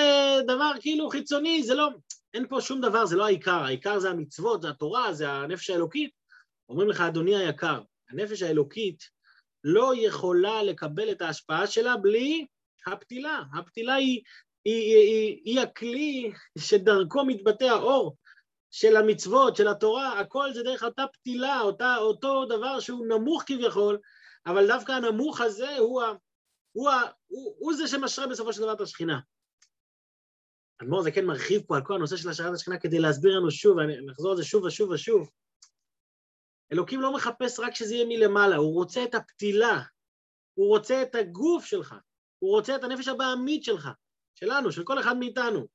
דבר 0.48 0.72
כאילו 0.80 1.10
חיצוני, 1.10 1.64
זה 1.64 1.74
לא, 1.74 1.90
אין 2.34 2.48
פה 2.48 2.62
שום 2.62 2.82
דבר, 2.82 3.06
זה 3.06 3.16
לא 3.16 3.26
העיקר, 3.26 3.64
העיקר 3.64 4.00
זה 4.00 4.10
המצוות, 4.10 4.62
זה 4.62 4.70
התורה, 4.70 5.14
זה 5.14 5.32
הנפש 5.32 5.70
האלוקית. 5.70 6.12
אומרים 6.70 6.90
לך, 6.90 7.02
אדוני 7.02 7.36
היקר, 7.36 7.82
הנפש 8.10 8.42
האלוקית 8.42 9.04
לא 9.64 9.94
יכולה 9.96 10.64
לקבל 10.64 11.12
את 11.12 11.22
ההשפעה 11.22 11.68
שלה 11.68 11.98
בלי 11.98 12.46
הפתילה. 12.88 13.42
הפתילה 13.54 13.94
היא, 13.94 14.22
היא, 14.66 14.96
היא, 14.96 14.98
היא, 14.98 15.42
היא 15.46 15.60
הכלי 15.60 16.32
שדרכו 16.58 17.26
מתבטא 17.26 17.64
האור 17.64 18.16
של 18.72 18.96
המצוות, 18.96 19.56
של 19.56 19.68
התורה, 19.68 20.20
הכל 20.20 20.54
זה 20.54 20.64
דרך 20.64 20.84
אותה 20.84 21.06
פתילה, 21.14 21.62
אותה, 21.62 21.98
אותו 21.98 22.46
דבר 22.46 22.80
שהוא 22.80 23.08
נמוך 23.08 23.44
כביכול, 23.46 23.98
אבל 24.46 24.68
דווקא 24.68 24.92
הנמוך 24.92 25.42
הזה 25.42 25.78
הוא, 25.78 26.02
ה, 26.02 26.14
הוא, 26.72 26.90
ה, 26.90 27.02
הוא, 27.28 27.56
הוא 27.60 27.74
זה 27.74 27.88
שמשרה 27.88 28.28
בסופו 28.28 28.54
של 28.54 28.62
דבר 28.62 28.74
את 28.74 28.82
השכינה. 28.82 29.20
אדמו"ר 30.82 31.04
זה 31.04 31.12
כן 31.12 31.26
מרחיב 31.26 31.62
פה 31.68 31.76
על 31.76 31.84
כל 31.86 31.96
הנושא 31.96 32.18
של 32.18 32.30
השערת 32.30 32.54
השכינה 32.54 32.80
כדי 32.80 33.00
להסביר 33.00 33.38
לנו 33.38 33.52
שוב, 33.52 33.78
ואני 33.78 33.94
נחזור 34.06 34.32
על 34.32 34.38
זה 34.38 34.44
שוב 34.44 34.64
ושוב 34.64 34.90
ושוב. 34.90 35.30
אלוקים 36.72 37.02
לא 37.02 37.14
מחפש 37.14 37.60
רק 37.60 37.76
שזה 37.76 37.96
יהיה 37.96 38.06
מלמעלה, 38.06 38.56
הוא 38.56 38.74
רוצה 38.74 39.04
את 39.04 39.16
הפתילה, 39.16 39.82
הוא 40.54 40.68
רוצה 40.68 41.02
את 41.02 41.16
הגוף 41.16 41.66
שלך, 41.66 41.96
הוא 42.40 42.52
רוצה 42.52 42.76
את 42.76 42.84
הנפש 42.84 43.08
הבעמית 43.08 43.64
שלך, 43.64 43.90
שלנו, 44.36 44.72
של 44.72 44.84
כל 44.84 45.00
אחד 45.00 45.18
מאיתנו. 45.18 45.68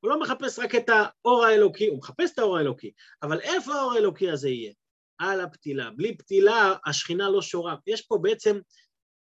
הוא 0.00 0.10
לא 0.10 0.20
מחפש 0.20 0.58
רק 0.58 0.74
את 0.74 0.88
האור 0.88 1.44
האלוקי, 1.44 1.86
הוא 1.86 1.98
מחפש 1.98 2.32
את 2.32 2.38
האור 2.38 2.58
האלוקי, 2.58 2.92
אבל 3.22 3.40
איפה 3.40 3.74
האור 3.74 3.92
האלוקי 3.92 4.30
הזה 4.30 4.48
יהיה? 4.48 4.72
על 5.18 5.40
הפתילה. 5.40 5.90
בלי 5.90 6.16
פתילה 6.16 6.74
השכינה 6.86 7.30
לא 7.30 7.42
שורה. 7.42 7.76
יש 7.86 8.02
פה 8.02 8.18
בעצם, 8.22 8.58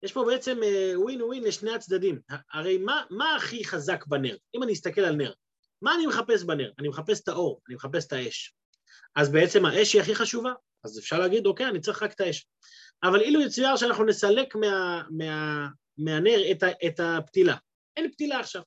יש 0.04 0.12
פה 0.12 0.24
בעצם 0.26 0.58
ווין 0.94 1.20
uh, 1.20 1.24
ווין 1.24 1.42
לשני 1.44 1.74
הצדדים. 1.74 2.20
הרי 2.52 2.78
מה, 2.78 3.02
מה 3.10 3.36
הכי 3.36 3.64
חזק 3.64 4.06
בנר? 4.06 4.36
אם 4.56 4.62
אני 4.62 4.72
אסתכל 4.72 5.00
על 5.00 5.14
נר, 5.14 5.32
מה 5.82 5.94
אני 5.94 6.06
מחפש 6.06 6.42
בנר? 6.42 6.70
אני 6.78 6.88
מחפש 6.88 7.22
את 7.22 7.28
האור, 7.28 7.60
אני 7.68 7.74
מחפש 7.74 8.06
את 8.06 8.12
האש. 8.12 8.54
אז 9.16 9.32
בעצם 9.32 9.64
האש 9.64 9.92
היא 9.92 10.02
הכי 10.02 10.14
חשובה, 10.14 10.52
אז 10.84 10.98
אפשר 10.98 11.18
להגיד, 11.18 11.46
אוקיי, 11.46 11.66
אני 11.66 11.80
צריך 11.80 12.02
רק 12.02 12.12
את 12.12 12.20
האש. 12.20 12.46
אבל 13.02 13.20
אילו 13.20 13.40
יצויר 13.40 13.76
שאנחנו 13.76 14.04
נסלק 14.04 14.54
מה, 14.54 15.02
מה, 15.10 15.66
מהנר 15.98 16.50
את, 16.50 16.62
ה, 16.62 16.68
את 16.86 17.00
הפתילה, 17.00 17.56
אין 17.96 18.10
פתילה 18.10 18.40
עכשיו. 18.40 18.62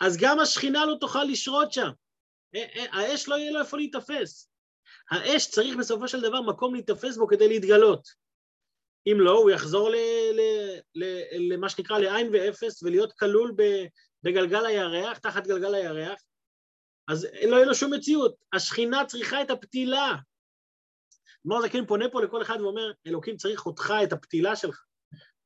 אז 0.00 0.16
גם 0.20 0.40
השכינה 0.40 0.86
לא 0.86 0.94
תוכל 1.00 1.24
לשרות 1.24 1.72
שם. 1.72 1.90
האש 2.92 3.28
לא 3.28 3.34
יהיה 3.34 3.52
לו 3.52 3.60
איפה 3.60 3.76
להיתפס. 3.76 4.50
האש 5.10 5.46
צריך 5.46 5.76
בסופו 5.76 6.08
של 6.08 6.20
דבר 6.20 6.40
מקום 6.40 6.74
להיתפס 6.74 7.16
בו 7.16 7.28
כדי 7.28 7.48
להתגלות. 7.48 8.23
אם 9.06 9.20
לא, 9.20 9.38
הוא 9.38 9.50
יחזור 9.50 9.90
למה 11.50 11.68
שנקרא 11.68 11.98
לעין 11.98 12.28
ואפס 12.32 12.82
ולהיות 12.82 13.12
כלול 13.12 13.54
בגלגל 14.24 14.66
הירח, 14.66 15.18
תחת 15.18 15.46
גלגל 15.46 15.74
הירח, 15.74 16.18
אז 17.08 17.28
לא 17.48 17.56
יהיה 17.56 17.66
לו 17.66 17.74
שום 17.74 17.94
מציאות. 17.94 18.34
השכינה 18.52 19.04
צריכה 19.06 19.42
את 19.42 19.50
הפתילה. 19.50 20.14
אדמו"ר 21.46 21.62
זקן 21.62 21.86
פונה 21.86 22.08
פה 22.12 22.22
לכל 22.22 22.42
אחד 22.42 22.60
ואומר, 22.60 22.92
אלוקים 23.06 23.36
צריך 23.36 23.66
אותך, 23.66 23.94
את 24.04 24.12
הפתילה 24.12 24.56
שלך, 24.56 24.84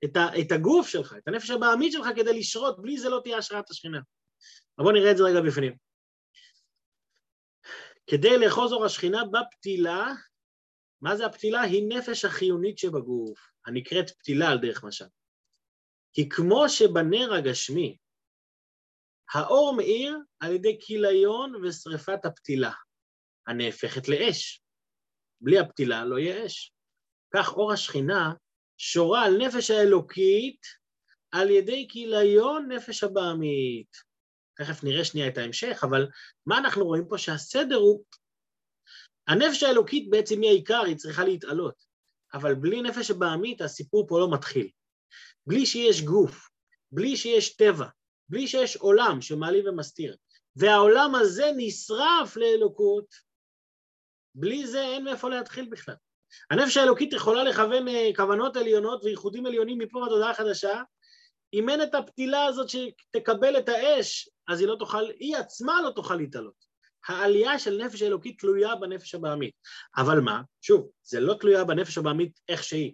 את, 0.04 0.16
ה, 0.16 0.40
את 0.40 0.52
הגוף 0.52 0.88
שלך, 0.88 1.14
את 1.18 1.28
הנפש 1.28 1.50
הבעמית 1.50 1.92
שלך 1.92 2.06
כדי 2.16 2.38
לשרות, 2.38 2.82
בלי 2.82 2.98
זה 2.98 3.08
לא 3.08 3.20
תהיה 3.24 3.38
השראת 3.38 3.70
השכינה. 3.70 3.98
אבל 4.78 4.84
בואו 4.84 4.94
נראה 4.94 5.10
את 5.10 5.16
זה 5.16 5.22
רגע 5.24 5.40
בפנים. 5.40 5.76
כדי 8.06 8.38
לאחוז 8.38 8.72
אור 8.72 8.84
השכינה 8.84 9.22
בפתילה, 9.24 10.12
מה 11.00 11.16
זה 11.16 11.26
הפתילה? 11.26 11.60
היא 11.60 11.88
נפש 11.88 12.24
החיונית 12.24 12.78
שבגוף, 12.78 13.38
הנקראת 13.66 14.10
פתילה 14.10 14.48
על 14.50 14.58
דרך 14.58 14.84
משל. 14.84 15.04
כי 16.12 16.28
כמו 16.28 16.68
שבנר 16.68 17.34
הגשמי, 17.34 17.96
האור 19.34 19.74
מאיר 19.76 20.18
על 20.40 20.52
ידי 20.52 20.78
כיליון 20.80 21.64
ושרפת 21.64 22.24
הפתילה, 22.24 22.72
הנהפכת 23.46 24.08
לאש. 24.08 24.62
בלי 25.40 25.58
הפתילה 25.58 26.04
לא 26.04 26.18
יהיה 26.18 26.46
אש. 26.46 26.72
כך 27.34 27.52
אור 27.52 27.72
השכינה 27.72 28.32
שורה 28.76 29.24
על 29.24 29.36
נפש 29.38 29.70
האלוקית 29.70 30.60
על 31.30 31.50
ידי 31.50 31.86
כיליון 31.90 32.72
נפש 32.72 33.04
הבעמית. 33.04 33.96
תכף 34.56 34.84
נראה 34.84 35.04
שנייה 35.04 35.28
את 35.28 35.38
ההמשך, 35.38 35.80
אבל 35.82 36.06
מה 36.46 36.58
אנחנו 36.58 36.84
רואים 36.84 37.04
פה? 37.08 37.18
שהסדר 37.18 37.76
הוא... 37.76 38.04
הנפש 39.28 39.62
האלוקית 39.62 40.10
בעצם 40.10 40.40
היא 40.40 40.50
העיקר, 40.50 40.82
היא 40.86 40.96
צריכה 40.96 41.24
להתעלות, 41.24 41.74
אבל 42.34 42.54
בלי 42.54 42.82
נפש 42.82 43.10
הבעמית 43.10 43.60
הסיפור 43.60 44.06
פה 44.08 44.18
לא 44.18 44.30
מתחיל. 44.30 44.68
בלי 45.46 45.66
שיש 45.66 46.02
גוף, 46.02 46.48
בלי 46.92 47.16
שיש 47.16 47.56
טבע, 47.56 47.86
בלי 48.28 48.46
שיש 48.46 48.76
עולם 48.76 49.20
שמעלים 49.20 49.64
ומסתיר, 49.68 50.16
והעולם 50.56 51.14
הזה 51.14 51.50
נשרף 51.56 52.36
לאלוקות, 52.36 53.14
בלי 54.34 54.66
זה 54.66 54.80
אין 54.80 55.04
מאיפה 55.04 55.28
להתחיל 55.28 55.68
בכלל. 55.70 55.94
הנפש 56.50 56.76
האלוקית 56.76 57.12
יכולה 57.12 57.44
לכוון 57.44 57.88
אה, 57.88 58.10
כוונות 58.16 58.56
עליונות 58.56 59.04
וייחודים 59.04 59.46
עליונים 59.46 59.78
מפה 59.78 59.98
ועד 59.98 60.10
הודעה 60.10 60.34
חדשה, 60.34 60.82
אם 61.54 61.68
אין 61.68 61.82
את 61.82 61.94
הפתילה 61.94 62.44
הזאת 62.44 62.68
שתקבל 62.68 63.58
את 63.58 63.68
האש, 63.68 64.28
אז 64.48 64.60
היא 64.60 64.68
לא 64.68 64.76
תוכל, 64.78 65.10
היא 65.10 65.36
עצמה 65.36 65.82
לא 65.82 65.90
תוכל 65.90 66.14
להתעלות. 66.14 66.67
העלייה 67.08 67.58
של 67.58 67.84
נפש 67.84 68.02
האלוקית 68.02 68.40
תלויה 68.40 68.76
בנפש 68.76 69.14
הבעמית. 69.14 69.54
אבל 69.96 70.20
מה? 70.20 70.42
שוב, 70.60 70.88
זה 71.02 71.20
לא 71.20 71.34
תלויה 71.34 71.64
בנפש 71.64 71.98
הבעמית 71.98 72.40
איך 72.48 72.64
שהיא, 72.64 72.92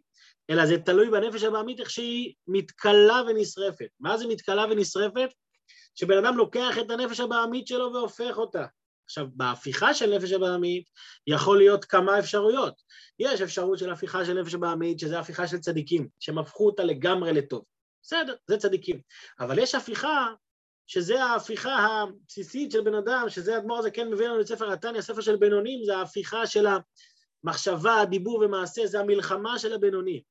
אלא 0.51 0.67
זה 0.67 0.79
תלוי 0.79 1.11
בנפש 1.11 1.43
הבעמית 1.43 1.81
איך 1.81 1.91
שהיא 1.91 2.35
מתכלה 2.47 3.23
ונשרפת. 3.29 3.89
מה 4.01 4.17
זה 4.19 4.27
מתכלה 4.27 4.65
ונשרפת? 4.71 5.29
שבן 5.95 6.25
אדם 6.25 6.37
לוקח 6.37 6.79
את 6.79 6.91
הנפש 6.91 7.21
הבעמית 7.21 7.67
שלו 7.67 7.93
והופך 7.93 8.37
אותה. 8.37 8.67
עכשיו, 9.05 9.27
בהפיכה 9.33 9.95
של 9.95 10.17
נפש 10.17 10.33
הבעמית 10.33 10.85
יכול 11.27 11.59
להיות 11.59 11.85
כמה 11.85 12.19
אפשרויות. 12.19 12.75
יש 13.19 13.41
אפשרות 13.41 13.79
של 13.79 13.91
הפיכה 13.91 14.25
של 14.25 14.41
נפש 14.41 14.55
הבעמית, 14.55 14.99
שזה 14.99 15.19
הפיכה 15.19 15.49
של 15.49 15.59
צדיקים, 15.59 16.09
שהם 16.21 16.39
הפכו 16.39 16.67
אותה 16.67 16.85
לגמרי 16.85 17.33
לטוב. 17.33 17.65
בסדר, 18.03 18.35
זה 18.47 18.57
צדיקים. 18.57 19.01
אבל 19.41 19.59
יש 19.59 19.75
הפיכה, 19.75 20.29
שזה 20.87 21.25
ההפיכה 21.25 21.77
הבסיסית 21.77 22.73
של 22.73 22.81
בן 22.81 22.95
אדם, 22.95 23.27
שזה 23.29 23.57
אדמו"ר 23.57 23.79
הזה 23.79 23.91
כן 23.91 24.11
מביא 24.11 24.29
לנו 24.29 24.41
את 24.41 24.47
ספר 24.47 24.73
התניא, 24.73 25.01
ספר 25.01 25.21
של 25.21 25.37
בינונים, 25.37 25.85
זה 25.85 25.97
ההפיכה 25.97 26.47
של 26.47 26.67
המחשבה, 27.45 28.01
הדיבור 28.01 28.39
ומעשה, 28.39 28.87
זה 28.87 29.01
המלחמה 29.01 29.59
של 29.59 29.73
הבינוני. 29.73 30.23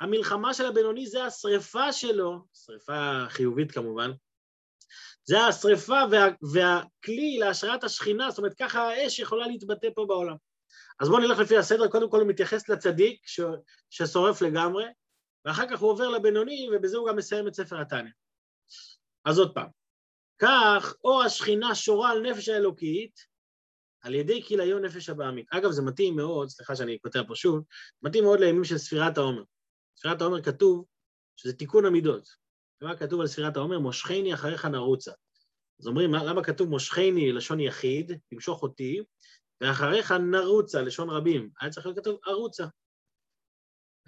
המלחמה 0.00 0.54
של 0.54 0.66
הבינוני 0.66 1.06
זה 1.06 1.24
השריפה 1.24 1.92
שלו, 1.92 2.38
שריפה 2.54 3.24
חיובית 3.28 3.72
כמובן, 3.72 4.10
זה 5.24 5.40
השריפה 5.40 6.00
וה, 6.10 6.28
והכלי 6.52 7.38
להשראת 7.38 7.84
השכינה, 7.84 8.30
זאת 8.30 8.38
אומרת 8.38 8.54
ככה 8.54 8.88
האש 8.88 9.18
יכולה 9.18 9.46
להתבטא 9.46 9.88
פה 9.94 10.04
בעולם. 10.08 10.36
אז 11.00 11.08
בואו 11.08 11.20
נלך 11.20 11.38
לפי 11.38 11.56
הסדר, 11.56 11.88
קודם 11.88 12.10
כל 12.10 12.20
הוא 12.20 12.28
מתייחס 12.28 12.68
לצדיק 12.68 13.20
ש, 13.26 13.40
ששורף 13.90 14.42
לגמרי, 14.42 14.84
ואחר 15.44 15.68
כך 15.70 15.80
הוא 15.80 15.90
עובר 15.90 16.08
לבינוני, 16.08 16.68
ובזה 16.72 16.96
הוא 16.96 17.08
גם 17.08 17.16
מסיים 17.16 17.48
את 17.48 17.54
ספר 17.54 17.80
התניא. 17.80 18.12
אז 19.24 19.38
עוד 19.38 19.54
פעם, 19.54 19.68
כך 20.38 20.94
אור 21.04 21.22
השכינה 21.22 21.74
שורה 21.74 22.10
על 22.10 22.20
נפש 22.20 22.48
האלוקית, 22.48 23.20
על 24.00 24.14
ידי 24.14 24.42
כיליון 24.42 24.84
נפש 24.84 25.08
הבעמית. 25.08 25.46
אגב, 25.50 25.70
זה 25.70 25.82
מתאים 25.82 26.16
מאוד, 26.16 26.48
סליחה 26.48 26.76
שאני 26.76 26.98
כותב 27.02 27.22
פה 27.28 27.34
שוב, 27.34 27.64
מתאים 28.02 28.24
מאוד 28.24 28.40
לימים 28.40 28.64
של 28.64 28.78
ספירת 28.78 29.18
העומר. 29.18 29.42
ספירת 29.96 30.20
העומר 30.20 30.42
כתוב 30.42 30.84
שזה 31.36 31.52
תיקון 31.52 31.84
המידות. 31.84 32.28
ומה 32.80 32.96
כתוב 32.96 33.20
על 33.20 33.26
ספירת 33.26 33.56
העומר? 33.56 33.78
מושכני 33.78 34.34
אחריך 34.34 34.64
נרוצה. 34.64 35.12
אז 35.80 35.86
אומרים, 35.86 36.14
למה 36.14 36.44
כתוב 36.44 36.68
מושכני 36.68 37.32
לשון 37.32 37.60
יחיד, 37.60 38.12
תמשוך 38.30 38.62
אותי, 38.62 39.02
ואחריך 39.60 40.12
נרוצה, 40.12 40.82
לשון 40.82 41.10
רבים. 41.10 41.50
היה 41.60 41.70
צריך 41.70 41.86
להיות 41.86 41.98
כתוב 41.98 42.18
ארוצה. 42.28 42.66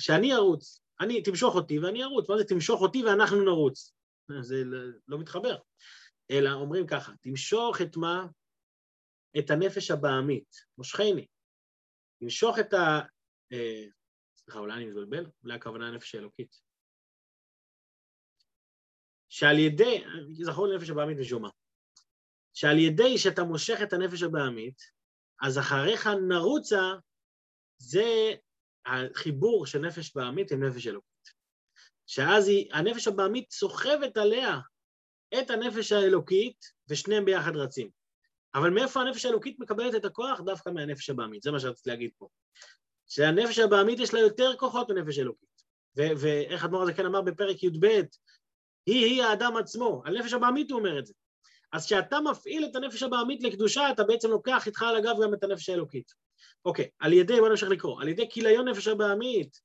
שאני 0.00 0.34
ארוץ, 0.34 0.82
אני, 1.00 1.22
תמשוך 1.22 1.54
אותי 1.54 1.78
ואני 1.78 2.04
ארוץ. 2.04 2.30
מה 2.30 2.38
זה 2.38 2.44
תמשוך 2.44 2.80
אותי 2.80 3.04
ואנחנו 3.04 3.44
נרוץ? 3.44 3.92
זה 4.40 4.64
לא, 4.64 4.78
לא 5.08 5.18
מתחבר. 5.18 5.56
אלא 6.30 6.52
אומרים 6.52 6.86
ככה, 6.86 7.12
תמשוך 7.20 7.80
את 7.82 7.96
מה? 7.96 8.26
את 9.38 9.50
הנפש 9.50 9.90
הבעמית, 9.90 10.56
מושכני. 10.78 11.26
תמשוך 12.20 12.58
את 12.58 12.72
ה... 12.72 13.00
אה, 13.52 13.84
סליחה, 14.36 14.58
אולי 14.58 14.74
אני 14.74 14.86
מבלבל? 14.86 15.26
אולי 15.42 15.54
הכוונה 15.54 15.88
הנפש 15.88 16.14
האלוקית. 16.14 16.60
שעל 19.28 19.58
ידי, 19.58 20.04
זכור 20.44 20.66
לי 20.66 20.76
נפש 20.76 20.90
הבעמית 20.90 21.18
ושומע, 21.20 21.48
שעל 22.54 22.78
ידי 22.78 23.18
שאתה 23.18 23.42
מושך 23.42 23.78
את 23.82 23.92
הנפש 23.92 24.22
הבעמית, 24.22 24.82
אז 25.42 25.58
אחריך 25.58 26.06
נרוצה, 26.28 26.82
זה 27.78 28.34
החיבור 28.86 29.66
של 29.66 29.78
נפש 29.78 30.16
בעמית 30.16 30.52
עם 30.52 30.64
נפש 30.64 30.86
אלוקית. 30.86 31.28
שאז 32.06 32.48
היא, 32.48 32.72
הנפש 32.72 33.08
הבעמית 33.08 33.50
סוחבת 33.50 34.16
עליה 34.16 34.58
את 35.38 35.50
הנפש 35.50 35.92
האלוקית, 35.92 36.56
ושניהם 36.88 37.24
ביחד 37.24 37.56
רצים. 37.56 37.90
אבל 38.54 38.70
מאיפה 38.70 39.00
הנפש 39.00 39.24
האלוקית 39.24 39.58
מקבלת 39.58 39.94
את 39.94 40.04
הכוח? 40.04 40.40
דווקא 40.40 40.70
מהנפש 40.70 41.10
הבעמית, 41.10 41.42
זה 41.42 41.50
מה 41.50 41.60
שרציתי 41.60 41.90
להגיד 41.90 42.10
פה. 42.18 42.28
שהנפש 43.08 43.58
הבעמית 43.58 43.98
יש 43.98 44.14
לה 44.14 44.20
יותר 44.20 44.56
כוחות 44.56 44.90
מנפש 44.90 45.18
אלוקית. 45.18 45.48
ואיך 45.96 46.64
אדמו"ר 46.64 46.82
הזה 46.82 46.92
כן 46.92 47.06
אמר 47.06 47.22
בפרק 47.22 47.62
י"ב, 47.62 47.86
היא-היא 48.86 49.22
האדם 49.22 49.56
עצמו, 49.56 50.02
על 50.04 50.18
נפש 50.18 50.32
הבעמית 50.32 50.70
הוא 50.70 50.78
אומר 50.78 50.98
את 50.98 51.06
זה. 51.06 51.14
אז 51.72 51.86
כשאתה 51.86 52.20
מפעיל 52.20 52.64
את 52.64 52.76
הנפש 52.76 53.02
הבעמית 53.02 53.42
לקדושה, 53.42 53.90
אתה 53.90 54.04
בעצם 54.04 54.30
לוקח 54.30 54.66
איתך 54.66 54.82
על 54.82 54.96
הגב 54.96 55.14
גם 55.22 55.34
את 55.34 55.44
הנפש 55.44 55.68
האלוקית. 55.68 56.12
אוקיי, 56.64 56.88
על 56.98 57.12
ידי, 57.12 57.40
בוא 57.40 57.48
נמשיך 57.48 57.68
לקרוא, 57.68 58.02
על 58.02 58.08
ידי 58.08 58.28
כיליון 58.30 58.68
נפש 58.68 58.88
הבעמית 58.88 59.60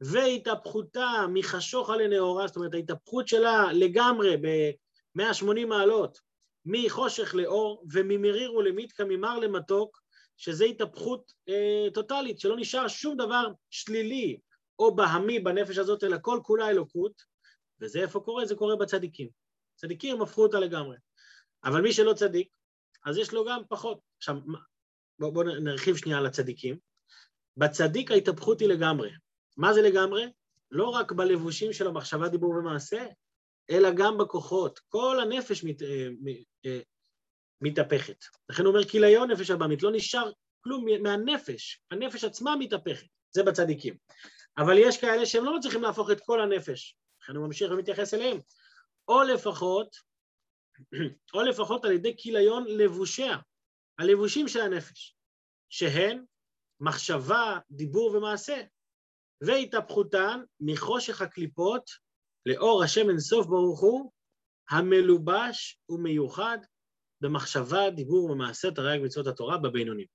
והתהפכותה 0.00 1.26
מחשוכה 1.28 1.96
לנאורה, 1.96 2.46
זאת 2.46 2.56
אומרת 2.56 2.74
ההתהפכות 2.74 3.28
שלה 3.28 3.72
לגמרי 3.72 4.36
ב-180 5.18 5.66
מעלות, 5.66 6.20
מחושך 6.64 7.34
לאור 7.34 7.84
וממריר 7.92 8.54
ולמיתקה, 8.54 9.04
ממר 9.04 9.38
למתוק, 9.38 10.00
שזה 10.36 10.64
התהפכות 10.64 11.32
אה, 11.48 11.86
טוטאלית, 11.94 12.40
שלא 12.40 12.56
נשאר 12.56 12.88
שום 12.88 13.16
דבר 13.16 13.52
שלילי 13.70 14.38
או 14.78 14.96
בהמי 14.96 15.40
בנפש 15.40 15.78
הזאת, 15.78 16.04
אלא 16.04 16.16
כל 16.22 16.40
כולה 16.42 16.70
אלוקות, 16.70 17.22
וזה 17.80 18.00
איפה 18.00 18.20
קורה? 18.20 18.46
זה 18.46 18.54
קורה 18.54 18.76
בצדיקים. 18.76 19.28
צדיקים 19.76 20.22
הפכו 20.22 20.42
אותה 20.42 20.60
לגמרי. 20.60 20.96
אבל 21.64 21.80
מי 21.80 21.92
שלא 21.92 22.12
צדיק, 22.12 22.48
אז 23.04 23.18
יש 23.18 23.32
לו 23.32 23.44
גם 23.44 23.62
פחות. 23.68 24.00
עכשיו, 24.16 24.36
בואו 25.18 25.32
בוא 25.32 25.44
נרחיב 25.44 25.96
שנייה 25.96 26.18
על 26.18 26.26
הצדיקים. 26.26 26.78
בצדיק 27.56 28.10
ההתהפכות 28.10 28.60
היא 28.60 28.68
לגמרי. 28.68 29.10
מה 29.56 29.72
זה 29.74 29.82
לגמרי? 29.82 30.32
לא 30.70 30.88
רק 30.88 31.12
בלבושים 31.12 31.72
של 31.72 31.86
המחשבה, 31.86 32.28
דיבור 32.28 32.50
ומעשה, 32.50 33.06
אלא 33.70 33.88
גם 33.96 34.18
בכוחות. 34.18 34.80
כל 34.88 35.20
הנפש 35.20 35.64
מת, 35.64 35.82
אה, 35.82 36.08
אה, 36.66 36.80
מתהפכת. 37.60 38.24
לכן 38.48 38.64
הוא 38.64 38.74
אומר, 38.74 38.88
כיליון 38.88 39.30
נפש 39.30 39.50
הבאמית, 39.50 39.82
לא 39.82 39.90
נשאר 39.92 40.32
כלום 40.60 40.86
מהנפש, 41.02 41.82
הנפש 41.90 42.24
עצמה 42.24 42.56
מתהפכת, 42.56 43.06
זה 43.30 43.42
בצדיקים. 43.42 43.96
אבל 44.58 44.78
יש 44.78 45.00
כאלה 45.00 45.26
שהם 45.26 45.44
לא 45.44 45.58
מצליחים 45.58 45.82
להפוך 45.82 46.10
את 46.10 46.20
כל 46.20 46.40
הנפש, 46.40 46.96
לכן 47.22 47.36
הוא 47.36 47.46
ממשיך 47.46 47.70
ומתייחס 47.72 48.14
אליהם. 48.14 48.40
או 49.08 49.22
לפחות, 49.22 49.96
או 51.34 51.42
לפחות 51.42 51.84
על 51.84 51.92
ידי 51.92 52.14
כיליון 52.16 52.64
לבושיה, 52.68 53.36
הלבושים 53.98 54.48
של 54.48 54.60
הנפש, 54.60 55.16
שהן 55.68 56.24
מחשבה, 56.80 57.58
דיבור 57.70 58.14
ומעשה, 58.14 58.62
והתהפכותן 59.40 60.40
מחושך 60.60 61.22
הקליפות 61.22 61.90
לאור 62.46 62.82
השם 62.82 63.10
אינסוף 63.10 63.46
ברוך 63.46 63.80
הוא, 63.80 64.12
המלובש 64.70 65.80
ומיוחד 65.88 66.58
במחשבה, 67.20 67.90
דיבור 67.90 68.30
ומעשה 68.30 68.70
תרי"ג 68.70 69.00
מצוות 69.04 69.26
התורה 69.26 69.58
בבינוני. 69.58 70.06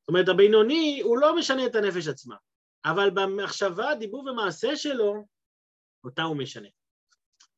זאת 0.00 0.08
אומרת, 0.08 0.28
הבינוני 0.28 1.00
הוא 1.04 1.18
לא 1.18 1.36
משנה 1.36 1.66
את 1.66 1.74
הנפש 1.74 2.08
עצמה, 2.08 2.36
אבל 2.84 3.10
במחשבה, 3.10 3.94
דיבור 3.94 4.24
ומעשה 4.24 4.76
שלו, 4.76 5.26
אותה 6.04 6.22
הוא 6.22 6.36
משנה. 6.36 6.68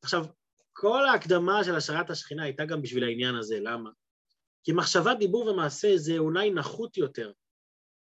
עכשיו, 0.01 0.25
כל 0.73 1.07
ההקדמה 1.07 1.63
של 1.63 1.75
השערת 1.75 2.09
השכינה 2.09 2.43
הייתה 2.43 2.65
גם 2.65 2.81
בשביל 2.81 3.03
העניין 3.03 3.35
הזה, 3.35 3.59
למה? 3.61 3.89
כי 4.63 4.71
מחשבה, 4.71 5.13
דיבור 5.13 5.47
ומעשה 5.47 5.97
זה 5.97 6.17
אולי 6.17 6.51
נחות 6.51 6.97
יותר 6.97 7.31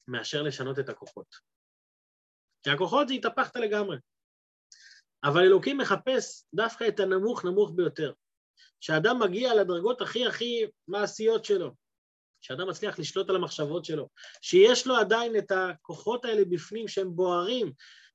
מאשר 0.09 0.43
לשנות 0.43 0.79
את 0.79 0.89
הכוחות. 0.89 1.35
כי 2.63 2.71
הכוחות 2.71 3.09
זה 3.09 3.15
התהפכת 3.15 3.57
לגמרי. 3.57 3.97
אבל 5.25 5.41
אלוקים 5.41 5.79
מחפש 5.79 6.45
דווקא 6.55 6.89
את 6.89 7.01
הנמוך 7.01 7.45
נמוך 7.45 7.73
ביותר. 7.75 8.13
שאדם 8.81 9.19
מגיע 9.19 9.55
לדרגות 9.55 10.01
הכי 10.01 10.27
הכי 10.27 10.67
מעשיות 10.89 11.45
שלו, 11.45 11.75
שאדם 12.41 12.69
מצליח 12.69 12.99
לשלוט 12.99 13.31
על 13.31 13.37
המחשבות 13.37 13.85
שלו, 13.85 14.09
שיש 14.41 14.87
לו 14.87 14.97
עדיין 14.97 15.37
את 15.37 15.51
הכוחות 15.51 16.25
האלה 16.25 16.45
בפנים 16.45 16.89
שהם 16.89 17.17
בוערים, 17.17 17.73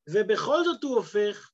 ובכל 0.10 0.64
זאת 0.64 0.84
הוא 0.84 0.96
הופך, 0.96 1.52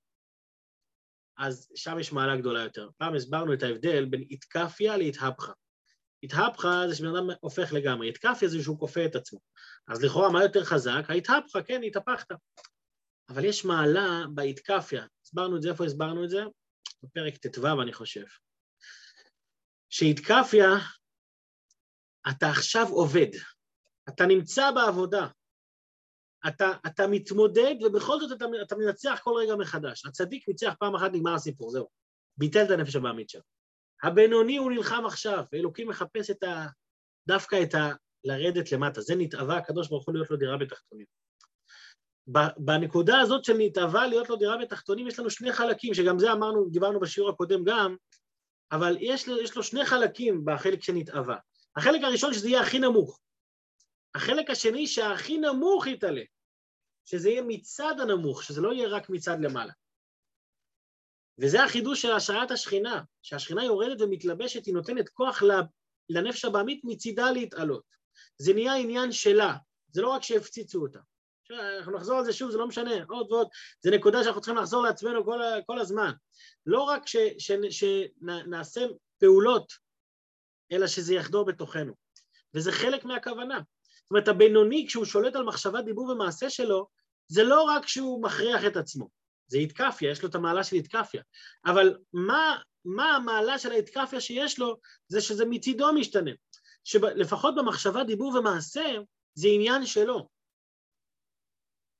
אז 1.37 1.71
שם 1.75 1.99
יש 1.99 2.11
מעלה 2.11 2.37
גדולה 2.37 2.63
יותר. 2.63 2.89
פעם 2.97 3.15
הסברנו 3.15 3.53
את 3.53 3.63
ההבדל 3.63 4.05
בין 4.05 4.21
איתקפיה 4.21 4.97
להתהפכה. 4.97 5.51
איתהפכה 6.23 6.83
זה 6.87 6.95
שבן 6.95 7.15
אדם 7.15 7.29
הופך 7.39 7.73
לגמרי, 7.73 8.07
איתקפיה 8.07 8.49
זה 8.49 8.63
שהוא 8.63 8.79
כופה 8.79 9.05
את 9.05 9.15
עצמו. 9.15 9.39
אז 9.87 10.03
לכאורה 10.03 10.29
מה 10.29 10.43
יותר 10.43 10.63
חזק? 10.63 11.01
ההתהפכה, 11.09 11.63
כן, 11.63 11.83
התהפכת. 11.83 12.35
אבל 13.29 13.45
יש 13.45 13.65
מעלה 13.65 14.25
באיתקפיה, 14.33 15.05
הסברנו 15.25 15.57
את 15.57 15.61
זה, 15.61 15.69
איפה 15.69 15.85
הסברנו 15.85 16.23
את 16.23 16.29
זה? 16.29 16.43
בפרק 17.03 17.37
ט"ו 17.37 17.81
אני 17.81 17.93
חושב. 17.93 18.25
שאיתקפיה, 19.89 20.67
אתה 22.29 22.49
עכשיו 22.49 22.87
עובד, 22.89 23.29
אתה 24.09 24.25
נמצא 24.25 24.71
בעבודה, 24.71 25.27
אתה, 26.47 26.71
אתה 26.87 27.07
מתמודד 27.07 27.75
ובכל 27.85 28.19
זאת 28.19 28.37
אתה, 28.37 28.45
אתה 28.61 28.75
מנצח 28.75 29.19
כל 29.23 29.33
רגע 29.43 29.55
מחדש. 29.55 30.05
הצדיק 30.05 30.47
ניצח 30.47 30.73
פעם 30.79 30.95
אחת, 30.95 31.11
נגמר 31.13 31.33
הסיפור, 31.33 31.71
זהו. 31.71 31.89
ביטל 32.37 32.65
את 32.65 32.69
הנפש 32.69 32.95
הבעמית 32.95 33.29
שלו. 33.29 33.41
הבינוני 34.03 34.57
הוא 34.57 34.71
נלחם 34.71 35.05
עכשיו, 35.05 35.43
ואלוקים 35.51 35.89
מחפש 35.89 36.29
את 36.31 36.43
ה... 36.43 36.67
דווקא 37.27 37.63
את 37.63 37.73
ה... 37.73 37.89
לרדת 38.23 38.71
למטה. 38.71 39.01
זה 39.01 39.15
נתאווה 39.15 39.57
הקדוש 39.57 39.89
ברוך 39.89 40.05
הוא 40.05 40.15
להיות 40.15 40.31
לו 40.31 40.37
דירה 40.37 40.57
בתחתונים. 40.57 41.05
בנקודה 42.57 43.19
הזאת 43.19 43.45
של 43.45 43.53
נתאווה 43.57 44.07
להיות 44.07 44.29
לו 44.29 44.35
דירה 44.35 44.57
בתחתונים, 44.57 45.07
יש 45.07 45.19
לנו 45.19 45.29
שני 45.29 45.53
חלקים, 45.53 45.93
שגם 45.93 46.19
זה 46.19 46.31
אמרנו, 46.31 46.69
דיברנו 46.69 46.99
בשיעור 46.99 47.29
הקודם 47.29 47.63
גם, 47.63 47.95
אבל 48.71 48.97
יש, 48.99 49.27
יש 49.43 49.55
לו 49.55 49.63
שני 49.63 49.85
חלקים 49.85 50.45
בחלק 50.45 50.83
של 50.83 50.93
נתאווה. 50.93 51.37
החלק 51.75 52.01
הראשון 52.03 52.33
שזה 52.33 52.49
יהיה 52.49 52.61
הכי 52.61 52.79
נמוך. 52.79 53.19
החלק 54.15 54.49
השני 54.49 54.87
שהכי 54.87 55.37
נמוך 55.37 55.87
יתעלה, 55.87 56.21
שזה 57.05 57.29
יהיה 57.29 57.41
מצד 57.47 57.95
הנמוך, 57.99 58.43
שזה 58.43 58.61
לא 58.61 58.73
יהיה 58.73 58.87
רק 58.87 59.09
מצד 59.09 59.37
למעלה. 59.39 59.73
וזה 61.39 61.63
החידוש 61.63 62.01
של 62.01 62.11
השראת 62.11 62.51
השכינה, 62.51 63.01
שהשכינה 63.21 63.63
יורדת 63.63 64.01
ומתלבשת, 64.01 64.65
היא 64.65 64.73
נותנת 64.73 65.09
כוח 65.09 65.43
לנפש 66.09 66.45
הבעמית 66.45 66.81
מצידה 66.83 67.31
להתעלות. 67.31 67.83
זה 68.37 68.53
נהיה 68.53 68.75
עניין 68.75 69.11
שלה, 69.11 69.55
זה 69.91 70.01
לא 70.01 70.09
רק 70.09 70.23
שהפציצו 70.23 70.81
אותה. 70.81 70.99
אנחנו 71.51 71.95
נחזור 71.95 72.17
על 72.17 72.25
זה 72.25 72.33
שוב, 72.33 72.51
זה 72.51 72.57
לא 72.57 72.67
משנה, 72.67 72.91
עוד 73.09 73.31
ועוד, 73.31 73.47
זה 73.81 73.91
נקודה 73.91 74.23
שאנחנו 74.23 74.41
צריכים 74.41 74.57
לחזור 74.57 74.83
לעצמנו 74.83 75.25
כל, 75.25 75.39
כל 75.65 75.79
הזמן. 75.79 76.11
לא 76.65 76.81
רק 76.81 77.03
שנעשה 77.39 78.81
פעולות, 79.19 79.73
אלא 80.71 80.87
שזה 80.87 81.13
יחדור 81.13 81.45
בתוכנו. 81.45 81.93
וזה 82.53 82.71
חלק 82.71 83.05
מהכוונה. 83.05 83.59
זאת 84.03 84.11
אומרת, 84.11 84.27
הבינוני, 84.27 84.85
כשהוא 84.87 85.05
שולט 85.05 85.35
על 85.35 85.43
מחשבה, 85.43 85.81
דיבור 85.81 86.09
ומעשה 86.09 86.49
שלו, 86.49 86.87
זה 87.27 87.43
לא 87.43 87.63
רק 87.63 87.87
שהוא 87.87 88.23
מכריח 88.23 88.65
את 88.65 88.77
עצמו, 88.77 89.09
זה 89.47 89.57
איתקפיה, 89.57 90.11
יש 90.11 90.23
לו 90.23 90.29
את 90.29 90.35
המעלה 90.35 90.63
של 90.63 90.75
איתקפיה. 90.75 91.21
אבל 91.65 91.97
מה, 92.13 92.57
מה 92.85 93.15
המעלה 93.15 93.59
של 93.59 93.71
האיתקפיה 93.71 94.21
שיש 94.21 94.59
לו? 94.59 94.77
זה 95.07 95.21
שזה 95.21 95.45
מצידו 95.45 95.93
משתנה. 95.93 96.31
שלפחות 96.83 97.55
במחשבה, 97.55 98.03
דיבור 98.03 98.35
ומעשה, 98.35 98.83
זה 99.33 99.47
עניין 99.47 99.85
שלו. 99.85 100.32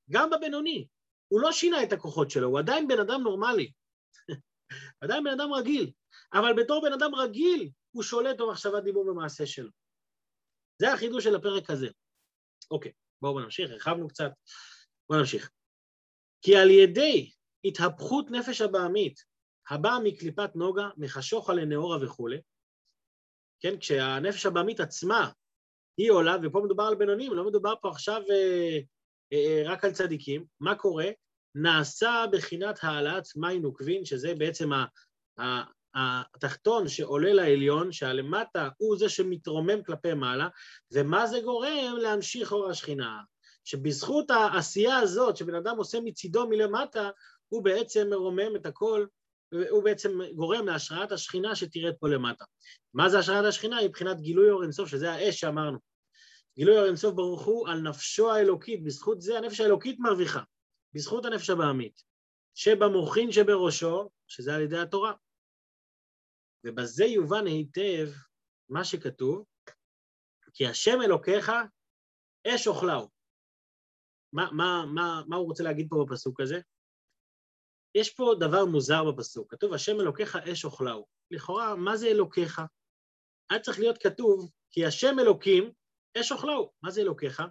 גם 0.09 0.29
בבינוני. 0.29 0.87
הוא 1.27 1.41
לא 1.41 1.51
שינה 1.51 1.83
את 1.83 1.93
הכוחות 1.93 2.31
שלו, 2.31 2.47
הוא 2.47 2.59
עדיין 2.59 2.87
בן 2.87 2.99
אדם 2.99 3.21
נורמלי. 3.23 3.71
עדיין 5.01 5.23
בן 5.23 5.31
אדם 5.31 5.53
רגיל. 5.53 5.91
אבל 6.33 6.63
בתור 6.63 6.81
בן 6.81 6.93
אדם 6.93 7.15
רגיל, 7.15 7.69
הוא 7.91 8.03
שולט 8.03 8.37
במחשבה, 8.37 8.81
דיבור 8.81 9.07
ומעשה 9.07 9.45
שלו. 9.45 9.69
זה 10.81 10.93
החידוש 10.93 11.23
של 11.23 11.35
הפרק 11.35 11.69
הזה. 11.69 11.87
אוקיי, 12.71 12.91
בואו 13.21 13.39
נמשיך, 13.39 13.71
הרחבנו 13.71 14.07
קצת. 14.07 14.31
בואו 15.09 15.19
נמשיך. 15.19 15.51
כי 16.41 16.55
על 16.55 16.69
ידי 16.69 17.31
התהפכות 17.65 18.31
נפש 18.31 18.61
הבעמית, 18.61 19.23
הבאה 19.69 19.99
מקליפת 20.03 20.55
נוגה, 20.55 20.89
מחשוכה 20.97 21.53
לנאורה 21.53 22.05
וכולי, 22.05 22.41
כן, 23.59 23.79
כשהנפש 23.79 24.45
הבעמית 24.45 24.79
עצמה 24.79 25.31
היא 25.97 26.11
עולה, 26.11 26.35
ופה 26.43 26.61
מדובר 26.65 26.83
על 26.83 26.95
בינונים, 26.95 27.33
לא 27.33 27.45
מדובר 27.45 27.73
פה 27.81 27.89
עכשיו 27.89 28.21
אה 28.31 28.79
רק 29.65 29.85
על 29.85 29.91
צדיקים, 29.91 30.45
מה 30.59 30.75
קורה? 30.75 31.07
נעשה 31.55 32.25
בחינת 32.31 32.79
העלאת 32.81 33.23
מים 33.35 33.61
נוקבין, 33.61 34.05
שזה 34.05 34.35
בעצם 34.35 34.69
התחתון 35.95 36.87
שעולה 36.87 37.33
לעליון, 37.33 37.91
שהלמטה 37.91 38.69
הוא 38.77 38.97
זה 38.97 39.09
שמתרומם 39.09 39.83
כלפי 39.83 40.13
מעלה, 40.13 40.47
ומה 40.91 41.27
זה 41.27 41.39
גורם? 41.39 41.95
להמשיך 41.97 42.51
אור 42.51 42.69
השכינה. 42.69 43.19
שבזכות 43.65 44.31
העשייה 44.31 44.97
הזאת 44.97 45.37
שבן 45.37 45.55
אדם 45.55 45.77
עושה 45.77 45.99
מצידו 46.03 46.49
מלמטה, 46.49 47.09
הוא 47.49 47.63
בעצם 47.63 48.07
מרומם 48.09 48.55
את 48.55 48.65
הכל, 48.65 49.05
הוא 49.69 49.83
בעצם 49.83 50.19
גורם 50.35 50.67
להשראת 50.67 51.11
השכינה 51.11 51.55
שתרד 51.55 51.93
פה 51.99 52.09
למטה. 52.09 52.45
מה 52.93 53.09
זה 53.09 53.19
השראת 53.19 53.45
השכינה? 53.45 53.77
מבחינת 53.85 54.21
גילוי 54.21 54.49
אור 54.49 54.63
אינסוף, 54.63 54.89
שזה 54.89 55.11
האש 55.11 55.39
שאמרנו. 55.39 55.92
גילוי 56.55 56.77
אור 56.77 56.87
אינסוף 56.87 57.13
ברוך 57.13 57.45
הוא 57.45 57.69
על 57.69 57.81
נפשו 57.81 58.31
האלוקית, 58.31 58.83
בזכות 58.83 59.21
זה 59.21 59.37
הנפש 59.37 59.59
האלוקית 59.59 59.99
מרוויחה, 59.99 60.43
בזכות 60.93 61.25
הנפש 61.25 61.49
הבעמית, 61.49 62.03
שבמוחין 62.53 63.31
שבראשו, 63.31 64.09
שזה 64.27 64.55
על 64.55 64.61
ידי 64.61 64.77
התורה. 64.77 65.13
ובזה 66.63 67.05
יובן 67.05 67.47
היטב 67.47 68.09
מה 68.69 68.83
שכתוב, 68.83 69.45
כי 70.53 70.67
השם 70.67 71.01
אלוקיך 71.05 71.51
אש 72.47 72.67
אוכלהו. 72.67 73.09
מה, 74.33 74.51
מה, 74.51 74.85
מה, 74.93 75.21
מה 75.27 75.35
הוא 75.35 75.45
רוצה 75.45 75.63
להגיד 75.63 75.87
פה 75.89 76.05
בפסוק 76.07 76.41
הזה? 76.41 76.59
יש 77.95 78.13
פה 78.13 78.33
דבר 78.39 78.65
מוזר 78.65 79.11
בפסוק, 79.11 79.51
כתוב 79.51 79.73
השם 79.73 79.99
אלוקיך 79.99 80.35
אש 80.35 80.65
אוכלהו. 80.65 81.05
לכאורה, 81.31 81.75
מה 81.75 81.97
זה 81.97 82.07
אלוקיך? 82.07 82.61
היה 83.49 83.59
צריך 83.59 83.79
להיות 83.79 83.97
כתוב, 83.97 84.51
כי 84.71 84.85
השם 84.85 85.19
אלוקים 85.19 85.71
אש 86.19 86.31
אוכלהו. 86.31 86.71
מה 86.81 86.91
זה 86.91 87.01
אלוקיך? 87.01 87.41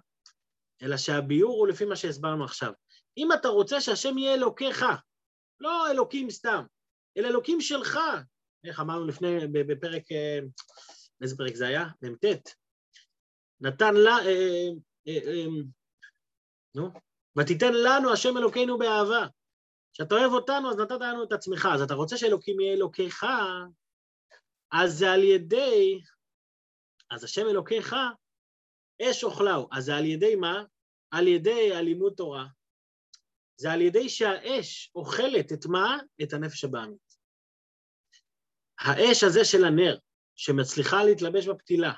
אלא 0.81 0.97
שהביאור 0.97 1.59
הוא 1.59 1.67
לפי 1.67 1.85
מה 1.85 1.95
שהסברנו 1.95 2.43
עכשיו. 2.43 2.71
אם 3.17 3.33
אתה 3.33 3.47
רוצה 3.47 3.81
שהשם 3.81 4.17
יהיה 4.17 4.33
אלוקיך, 4.33 4.85
לא 5.59 5.91
אלוקים 5.91 6.29
סתם, 6.29 6.63
אלא 7.17 7.27
אלוקים 7.27 7.61
שלך, 7.61 7.99
איך 8.63 8.79
אמרנו 8.79 9.07
לפני, 9.07 9.47
בפרק, 9.47 10.11
אה, 10.11 10.39
איזה 11.21 11.37
פרק 11.37 11.55
זה 11.55 11.67
היה? 11.67 11.85
מ"ט. 12.01 12.25
נתן 13.61 13.93
לה, 13.95 14.17
אה, 14.25 14.69
אה, 15.07 15.45
נו, 16.75 16.89
ותיתן 17.39 17.73
לנו 17.73 18.13
השם 18.13 18.37
אלוקינו 18.37 18.77
באהבה. 18.77 19.27
כשאתה 19.93 20.15
אוהב 20.15 20.31
אותנו, 20.31 20.69
אז 20.69 20.77
נתת 20.77 21.01
לנו 21.01 21.23
את 21.23 21.31
עצמך. 21.31 21.69
אז 21.73 21.81
אתה 21.81 21.93
רוצה 21.93 22.17
שאלוקים 22.17 22.59
יהיה 22.59 22.73
אלוקיך, 22.73 23.25
אז 24.71 24.93
זה 24.97 25.11
על 25.11 25.23
ידי, 25.23 26.01
אז 27.09 27.23
השם 27.23 27.47
אלוקיך, 27.47 27.95
אש 29.03 29.23
אוכלהו. 29.23 29.67
אז 29.71 29.85
זה 29.85 29.95
על 29.95 30.05
ידי 30.05 30.35
מה? 30.35 30.63
על 31.11 31.27
ידי 31.27 31.75
הלימוד 31.75 32.13
תורה. 32.17 32.45
זה 33.55 33.71
על 33.71 33.81
ידי 33.81 34.09
שהאש 34.09 34.91
אוכלת 34.95 35.51
את 35.51 35.65
מה? 35.65 35.97
את 36.23 36.33
הנפש 36.33 36.63
הבעמית. 36.63 37.13
האש 38.79 39.23
הזה 39.23 39.45
של 39.45 39.65
הנר, 39.65 39.97
שמצליחה 40.35 41.03
להתלבש 41.03 41.47
בפתילה, 41.47 41.93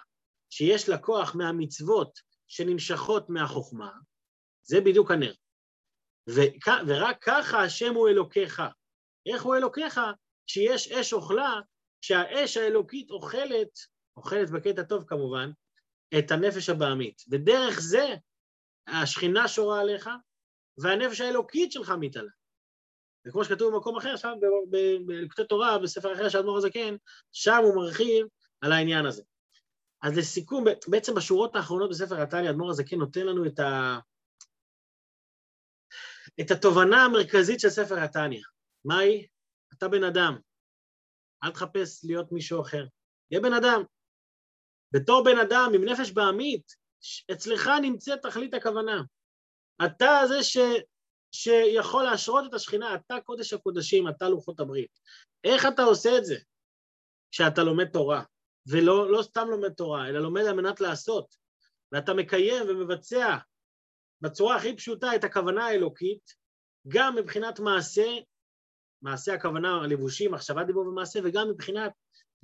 שיש 0.49 0.89
לה 0.89 0.97
כוח 0.97 1.35
מהמצוות 1.35 2.19
שנמשכות 2.47 3.29
מהחוכמה, 3.29 3.91
זה 4.63 4.81
בדיוק 4.81 5.11
הנר. 5.11 5.33
ורק 6.87 7.17
ככה 7.21 7.63
השם 7.63 7.93
הוא 7.93 8.09
אלוקיך. 8.09 8.61
איך 9.33 9.43
הוא 9.43 9.55
אלוקיך? 9.55 9.99
כשיש 10.47 10.91
אש 10.91 11.13
אוכלה, 11.13 11.53
כשהאש 12.01 12.57
האלוקית 12.57 13.11
אוכלת, 13.11 13.69
אוכלת 14.17 14.49
בקטע 14.51 14.83
טוב 14.83 15.03
כמובן, 15.07 15.51
את 16.19 16.31
הנפש 16.31 16.69
הבעמית. 16.69 17.21
ודרך 17.31 17.79
זה 17.79 18.15
השכינה 18.87 19.47
שורה 19.47 19.81
עליך, 19.81 20.09
והנפש 20.77 21.21
האלוקית 21.21 21.71
שלך 21.71 21.93
מתעלה. 21.99 22.31
וכמו 23.27 23.45
שכתוב 23.45 23.73
במקום 23.73 23.97
אחר, 23.97 24.15
שם 24.15 24.33
בלקוטי 25.05 25.47
תורה, 25.47 25.77
בספר 25.77 26.13
אחר 26.13 26.29
של 26.29 26.37
אדמו"ר 26.37 26.57
הזקן, 26.57 26.95
שם 27.31 27.59
הוא 27.63 27.75
מרחיב 27.75 28.27
על 28.61 28.71
העניין 28.71 29.05
הזה. 29.05 29.23
אז 30.03 30.17
לסיכום, 30.17 30.65
בעצם 30.87 31.15
בשורות 31.15 31.55
האחרונות 31.55 31.89
בספר 31.89 32.21
התניא, 32.21 32.49
אדמו"ר 32.49 32.69
הזקן 32.69 32.97
נותן 32.97 33.25
לנו 33.25 33.45
את, 33.45 33.59
ה... 33.59 33.99
את 36.41 36.51
התובנה 36.51 37.03
המרכזית 37.03 37.59
של 37.59 37.69
ספר 37.69 38.03
התניא. 38.03 38.41
מהי? 38.85 39.27
אתה 39.77 39.87
בן 39.87 40.03
אדם. 40.03 40.37
אל 41.43 41.51
תחפש 41.51 42.05
להיות 42.05 42.31
מישהו 42.31 42.61
אחר. 42.61 42.85
תהיה 43.29 43.41
בן 43.41 43.53
אדם. 43.53 43.83
בתור 44.91 45.23
בן 45.23 45.37
אדם 45.39 45.71
עם 45.75 45.83
נפש 45.83 46.11
בעמית, 46.11 46.75
אצלך 47.31 47.69
נמצאת 47.81 48.21
תכלית 48.21 48.53
הכוונה. 48.53 49.01
אתה 49.85 50.21
זה 50.27 50.43
ש... 50.43 50.57
שיכול 51.31 52.03
להשרות 52.03 52.45
את 52.49 52.53
השכינה, 52.53 52.95
אתה 52.95 53.15
קודש 53.23 53.53
הקודשים, 53.53 54.09
אתה 54.09 54.29
לוחות 54.29 54.59
הברית. 54.59 54.99
איך 55.43 55.65
אתה 55.65 55.83
עושה 55.83 56.17
את 56.17 56.25
זה? 56.25 56.35
כשאתה 57.31 57.63
לומד 57.63 57.87
תורה, 57.89 58.23
ולא 58.67 59.11
לא 59.11 59.21
סתם 59.23 59.47
לומד 59.49 59.73
תורה, 59.73 60.09
אלא 60.09 60.19
לומד 60.19 60.41
על 60.41 60.55
מנת 60.55 60.81
לעשות, 60.81 61.35
ואתה 61.91 62.13
מקיים 62.13 62.63
ומבצע 62.69 63.37
בצורה 64.21 64.55
הכי 64.55 64.75
פשוטה 64.75 65.15
את 65.15 65.23
הכוונה 65.23 65.65
האלוקית, 65.65 66.35
גם 66.87 67.15
מבחינת 67.15 67.59
מעשה, 67.59 68.07
מעשה 69.01 69.33
הכוונה 69.33 69.81
הלבושים, 69.83 70.31
מחשבה, 70.31 70.63
דיבור 70.63 70.87
ומעשה, 70.87 71.19
וגם 71.23 71.49
מבחינת, 71.49 71.91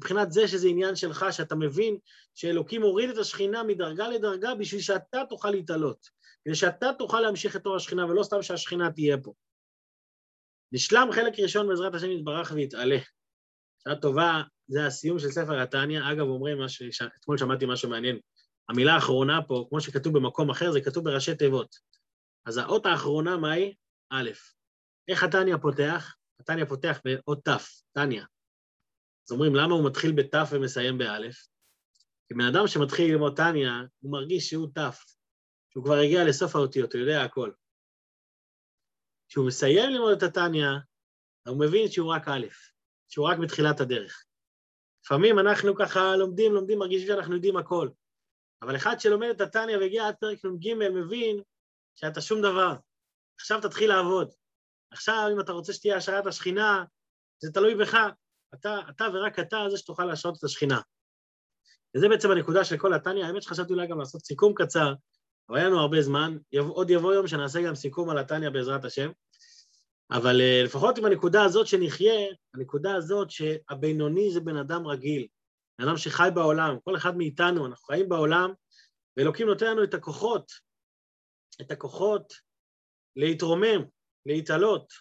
מבחינת 0.01 0.31
זה 0.31 0.47
שזה 0.47 0.67
עניין 0.67 0.95
שלך, 0.95 1.25
שאתה 1.31 1.55
מבין 1.55 1.97
שאלוקים 2.35 2.81
הוריד 2.81 3.09
את 3.09 3.17
השכינה 3.17 3.63
מדרגה 3.63 4.07
לדרגה 4.07 4.55
בשביל 4.55 4.81
שאתה 4.81 5.21
תוכל 5.29 5.49
להתעלות, 5.49 6.09
כדי 6.45 6.55
שאתה 6.55 6.87
תוכל 6.97 7.19
להמשיך 7.19 7.55
את 7.55 7.63
תור 7.63 7.75
השכינה, 7.75 8.05
ולא 8.05 8.23
סתם 8.23 8.41
שהשכינה 8.41 8.91
תהיה 8.91 9.17
פה. 9.17 9.33
נשלם 10.71 11.09
חלק 11.11 11.39
ראשון 11.39 11.67
בעזרת 11.67 11.95
השם 11.95 12.11
יתברך 12.11 12.51
ויתעלה. 12.55 12.97
שעה 13.83 13.95
טובה, 13.95 14.41
זה 14.67 14.85
הסיום 14.85 15.19
של 15.19 15.31
ספר 15.31 15.61
התניא. 15.61 16.01
אגב, 16.11 16.27
אומרים, 16.27 16.57
ש... 16.67 17.01
אתמול 17.19 17.37
שמעתי 17.37 17.65
משהו 17.67 17.89
מעניין. 17.89 18.19
המילה 18.69 18.93
האחרונה 18.93 19.39
פה, 19.47 19.65
כמו 19.69 19.81
שכתוב 19.81 20.13
במקום 20.13 20.49
אחר, 20.49 20.71
זה 20.71 20.81
כתוב 20.81 21.03
בראשי 21.03 21.35
תיבות. 21.35 21.75
אז 22.45 22.57
האות 22.57 22.85
האחרונה, 22.85 23.37
מה 23.37 23.51
היא? 23.51 23.73
א'. 24.09 24.29
איך 25.07 25.23
התניא 25.23 25.57
פותח? 25.57 26.15
התניא 26.39 26.65
פותח 26.65 26.99
באות 27.05 27.47
ת', 27.47 27.61
תניא. 27.93 28.23
אז 29.25 29.31
אומרים, 29.31 29.55
למה 29.55 29.73
הוא 29.73 29.85
מתחיל 29.85 30.11
בת' 30.11 30.35
ומסיים 30.51 30.97
באלף? 30.97 31.47
כי 32.27 32.33
בן 32.33 32.45
אדם 32.45 32.67
שמתחיל 32.67 33.11
ללמוד 33.11 33.33
תניא, 33.35 33.69
הוא 33.99 34.11
מרגיש 34.11 34.49
שהוא 34.49 34.67
ת', 34.67 34.95
שהוא 35.69 35.83
כבר 35.83 35.95
הגיע 35.95 36.23
לסוף 36.23 36.55
האותיות, 36.55 36.93
הוא 36.93 37.01
יודע 37.01 37.23
הכל. 37.23 37.51
כשהוא 39.29 39.47
מסיים 39.47 39.89
ללמוד 39.89 40.17
את 40.17 40.23
התניא, 40.23 40.67
הוא 41.47 41.59
מבין 41.59 41.87
שהוא 41.91 42.13
רק 42.13 42.27
א', 42.27 42.47
שהוא 43.09 43.29
רק 43.29 43.37
בתחילת 43.37 43.79
הדרך. 43.79 44.25
לפעמים 45.05 45.39
אנחנו 45.39 45.75
ככה 45.75 46.15
לומדים, 46.15 46.53
לומדים, 46.53 46.79
מרגישים 46.79 47.07
שאנחנו 47.07 47.35
יודעים 47.35 47.57
הכל. 47.57 47.89
אבל 48.61 48.75
אחד 48.75 48.99
שלומד 48.99 49.29
את 49.29 49.41
התניא 49.41 49.77
והגיע 49.77 50.07
עד 50.07 50.15
פרק 50.15 50.45
נ"ג 50.45 50.73
מבין 50.73 51.41
שאתה 51.95 52.21
שום 52.21 52.41
דבר. 52.41 52.75
עכשיו 53.39 53.61
תתחיל 53.61 53.89
לעבוד. 53.89 54.31
עכשיו, 54.91 55.29
אם 55.33 55.39
אתה 55.39 55.51
רוצה 55.51 55.73
שתהיה 55.73 55.97
השערת 55.97 56.25
השכינה, 56.25 56.83
זה 57.39 57.51
תלוי 57.53 57.75
בך. 57.75 57.97
אתה, 58.53 58.79
אתה 58.89 59.05
ורק 59.13 59.39
אתה 59.39 59.57
זה 59.69 59.77
שתוכל 59.77 60.05
להשעות 60.05 60.37
את 60.37 60.43
השכינה. 60.43 60.79
וזה 61.95 62.09
בעצם 62.09 62.31
הנקודה 62.31 62.63
של 62.63 62.77
כל 62.77 62.93
התניא. 62.93 63.25
האמת 63.25 63.43
שחשבתי 63.43 63.73
אולי 63.73 63.87
גם 63.87 63.99
לעשות 63.99 64.25
סיכום 64.25 64.53
קצר, 64.55 64.93
אבל 65.49 65.57
היה 65.57 65.67
לנו 65.67 65.79
הרבה 65.79 66.01
זמן. 66.01 66.37
עוד 66.59 66.89
יבוא 66.89 67.13
יום 67.13 67.27
שנעשה 67.27 67.61
גם 67.61 67.75
סיכום 67.75 68.09
על 68.09 68.17
התניא 68.17 68.49
בעזרת 68.49 68.85
השם. 68.85 69.11
אבל 70.11 70.35
uh, 70.41 70.65
לפחות 70.65 70.97
עם 70.97 71.05
הנקודה 71.05 71.43
הזאת 71.43 71.67
שנחיה, 71.67 72.13
הנקודה 72.53 72.95
הזאת 72.95 73.31
שהבינוני 73.31 74.31
זה 74.31 74.39
בן 74.39 74.57
אדם 74.57 74.87
רגיל, 74.87 75.27
בן 75.79 75.87
אדם 75.87 75.97
שחי 75.97 76.29
בעולם, 76.33 76.79
כל 76.83 76.95
אחד 76.95 77.17
מאיתנו, 77.17 77.65
אנחנו 77.65 77.85
חיים 77.85 78.09
בעולם, 78.09 78.53
ואלוקים 79.17 79.47
נותן 79.47 79.65
לנו 79.65 79.83
את 79.83 79.93
הכוחות, 79.93 80.51
את 81.61 81.71
הכוחות 81.71 82.33
להתרומם, 83.15 83.85
להתעלות, 84.25 84.93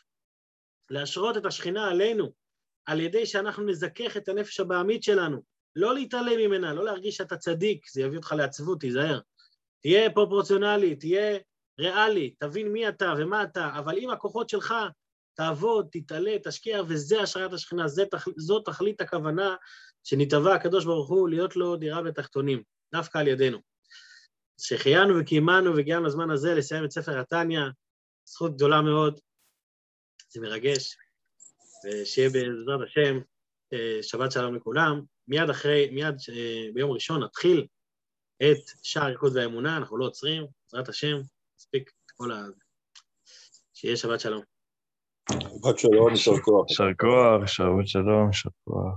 להשרות 0.90 1.36
את 1.36 1.46
השכינה 1.46 1.88
עלינו, 1.90 2.32
על 2.90 3.00
ידי 3.00 3.26
שאנחנו 3.26 3.64
נזכך 3.64 4.16
את 4.16 4.28
הנפש 4.28 4.60
הבעמית 4.60 5.02
שלנו, 5.02 5.42
לא 5.76 5.94
להתעלם 5.94 6.38
ממנה, 6.38 6.74
לא 6.74 6.84
להרגיש 6.84 7.16
שאתה 7.16 7.36
צדיק, 7.36 7.90
זה 7.90 8.02
יביא 8.02 8.16
אותך 8.16 8.32
לעצבות, 8.32 8.80
תיזהר. 8.80 9.20
תהיה 9.82 10.10
פרופורציונלי, 10.10 10.96
תהיה 10.96 11.38
ריאלי, 11.80 12.34
תבין 12.38 12.68
מי 12.68 12.88
אתה 12.88 13.14
ומה 13.18 13.42
אתה, 13.42 13.70
אבל 13.78 13.98
עם 13.98 14.10
הכוחות 14.10 14.48
שלך, 14.48 14.74
תעבוד, 15.34 15.88
תתעלה, 15.92 16.36
תשקיע, 16.44 16.82
וזה 16.88 17.20
השערת 17.20 17.52
השכינה, 17.52 17.84
תח... 18.10 18.28
זו 18.36 18.60
תכלית 18.60 19.00
הכוונה 19.00 19.56
שנתבע 20.04 20.54
הקדוש 20.54 20.84
ברוך 20.84 21.08
הוא 21.08 21.28
להיות 21.28 21.56
לו 21.56 21.76
דירה 21.76 22.02
בתחתונים, 22.02 22.62
דווקא 22.94 23.18
על 23.18 23.28
ידינו. 23.28 23.58
שהחיינו 24.60 25.14
וקיימנו 25.20 25.76
והגיענו 25.76 26.06
לזמן 26.06 26.30
הזה 26.30 26.54
לסיים 26.54 26.84
את 26.84 26.90
ספר 26.90 27.20
התניא, 27.20 27.60
זכות 28.24 28.54
גדולה 28.54 28.82
מאוד, 28.82 29.20
זה 30.28 30.40
מרגש, 30.40 30.96
ושיהיה 31.84 32.30
בעזרת 32.30 32.80
השם 32.86 33.18
אה, 33.72 33.98
שבת 34.02 34.32
שלום 34.32 34.54
לכולם. 34.54 35.00
מיד 35.28 35.50
אחרי, 35.50 35.90
מיד 35.92 36.14
אה, 36.32 36.66
ביום 36.74 36.90
ראשון 36.90 37.22
נתחיל 37.22 37.66
את 38.42 38.70
שער 38.82 39.04
הליכוד 39.04 39.36
והאמונה, 39.36 39.76
אנחנו 39.76 39.98
לא 39.98 40.04
עוצרים, 40.04 40.46
בעזרת 40.72 40.88
השם, 40.88 41.16
נספיק 41.56 41.88
את 41.88 42.10
כל 42.10 42.32
ה... 42.32 42.44
שיהיה 43.74 43.96
שבת 43.96 44.20
שלום. 44.20 44.42
שבת 45.32 45.78
שלום, 45.78 46.10
יישר 46.10 46.36
כוח. 46.44 46.66
יישר 46.68 46.84
כוח, 46.98 47.46
שבת 47.46 47.88
שלום, 47.88 48.26
יישר 48.26 48.50
כוח. 48.64 48.94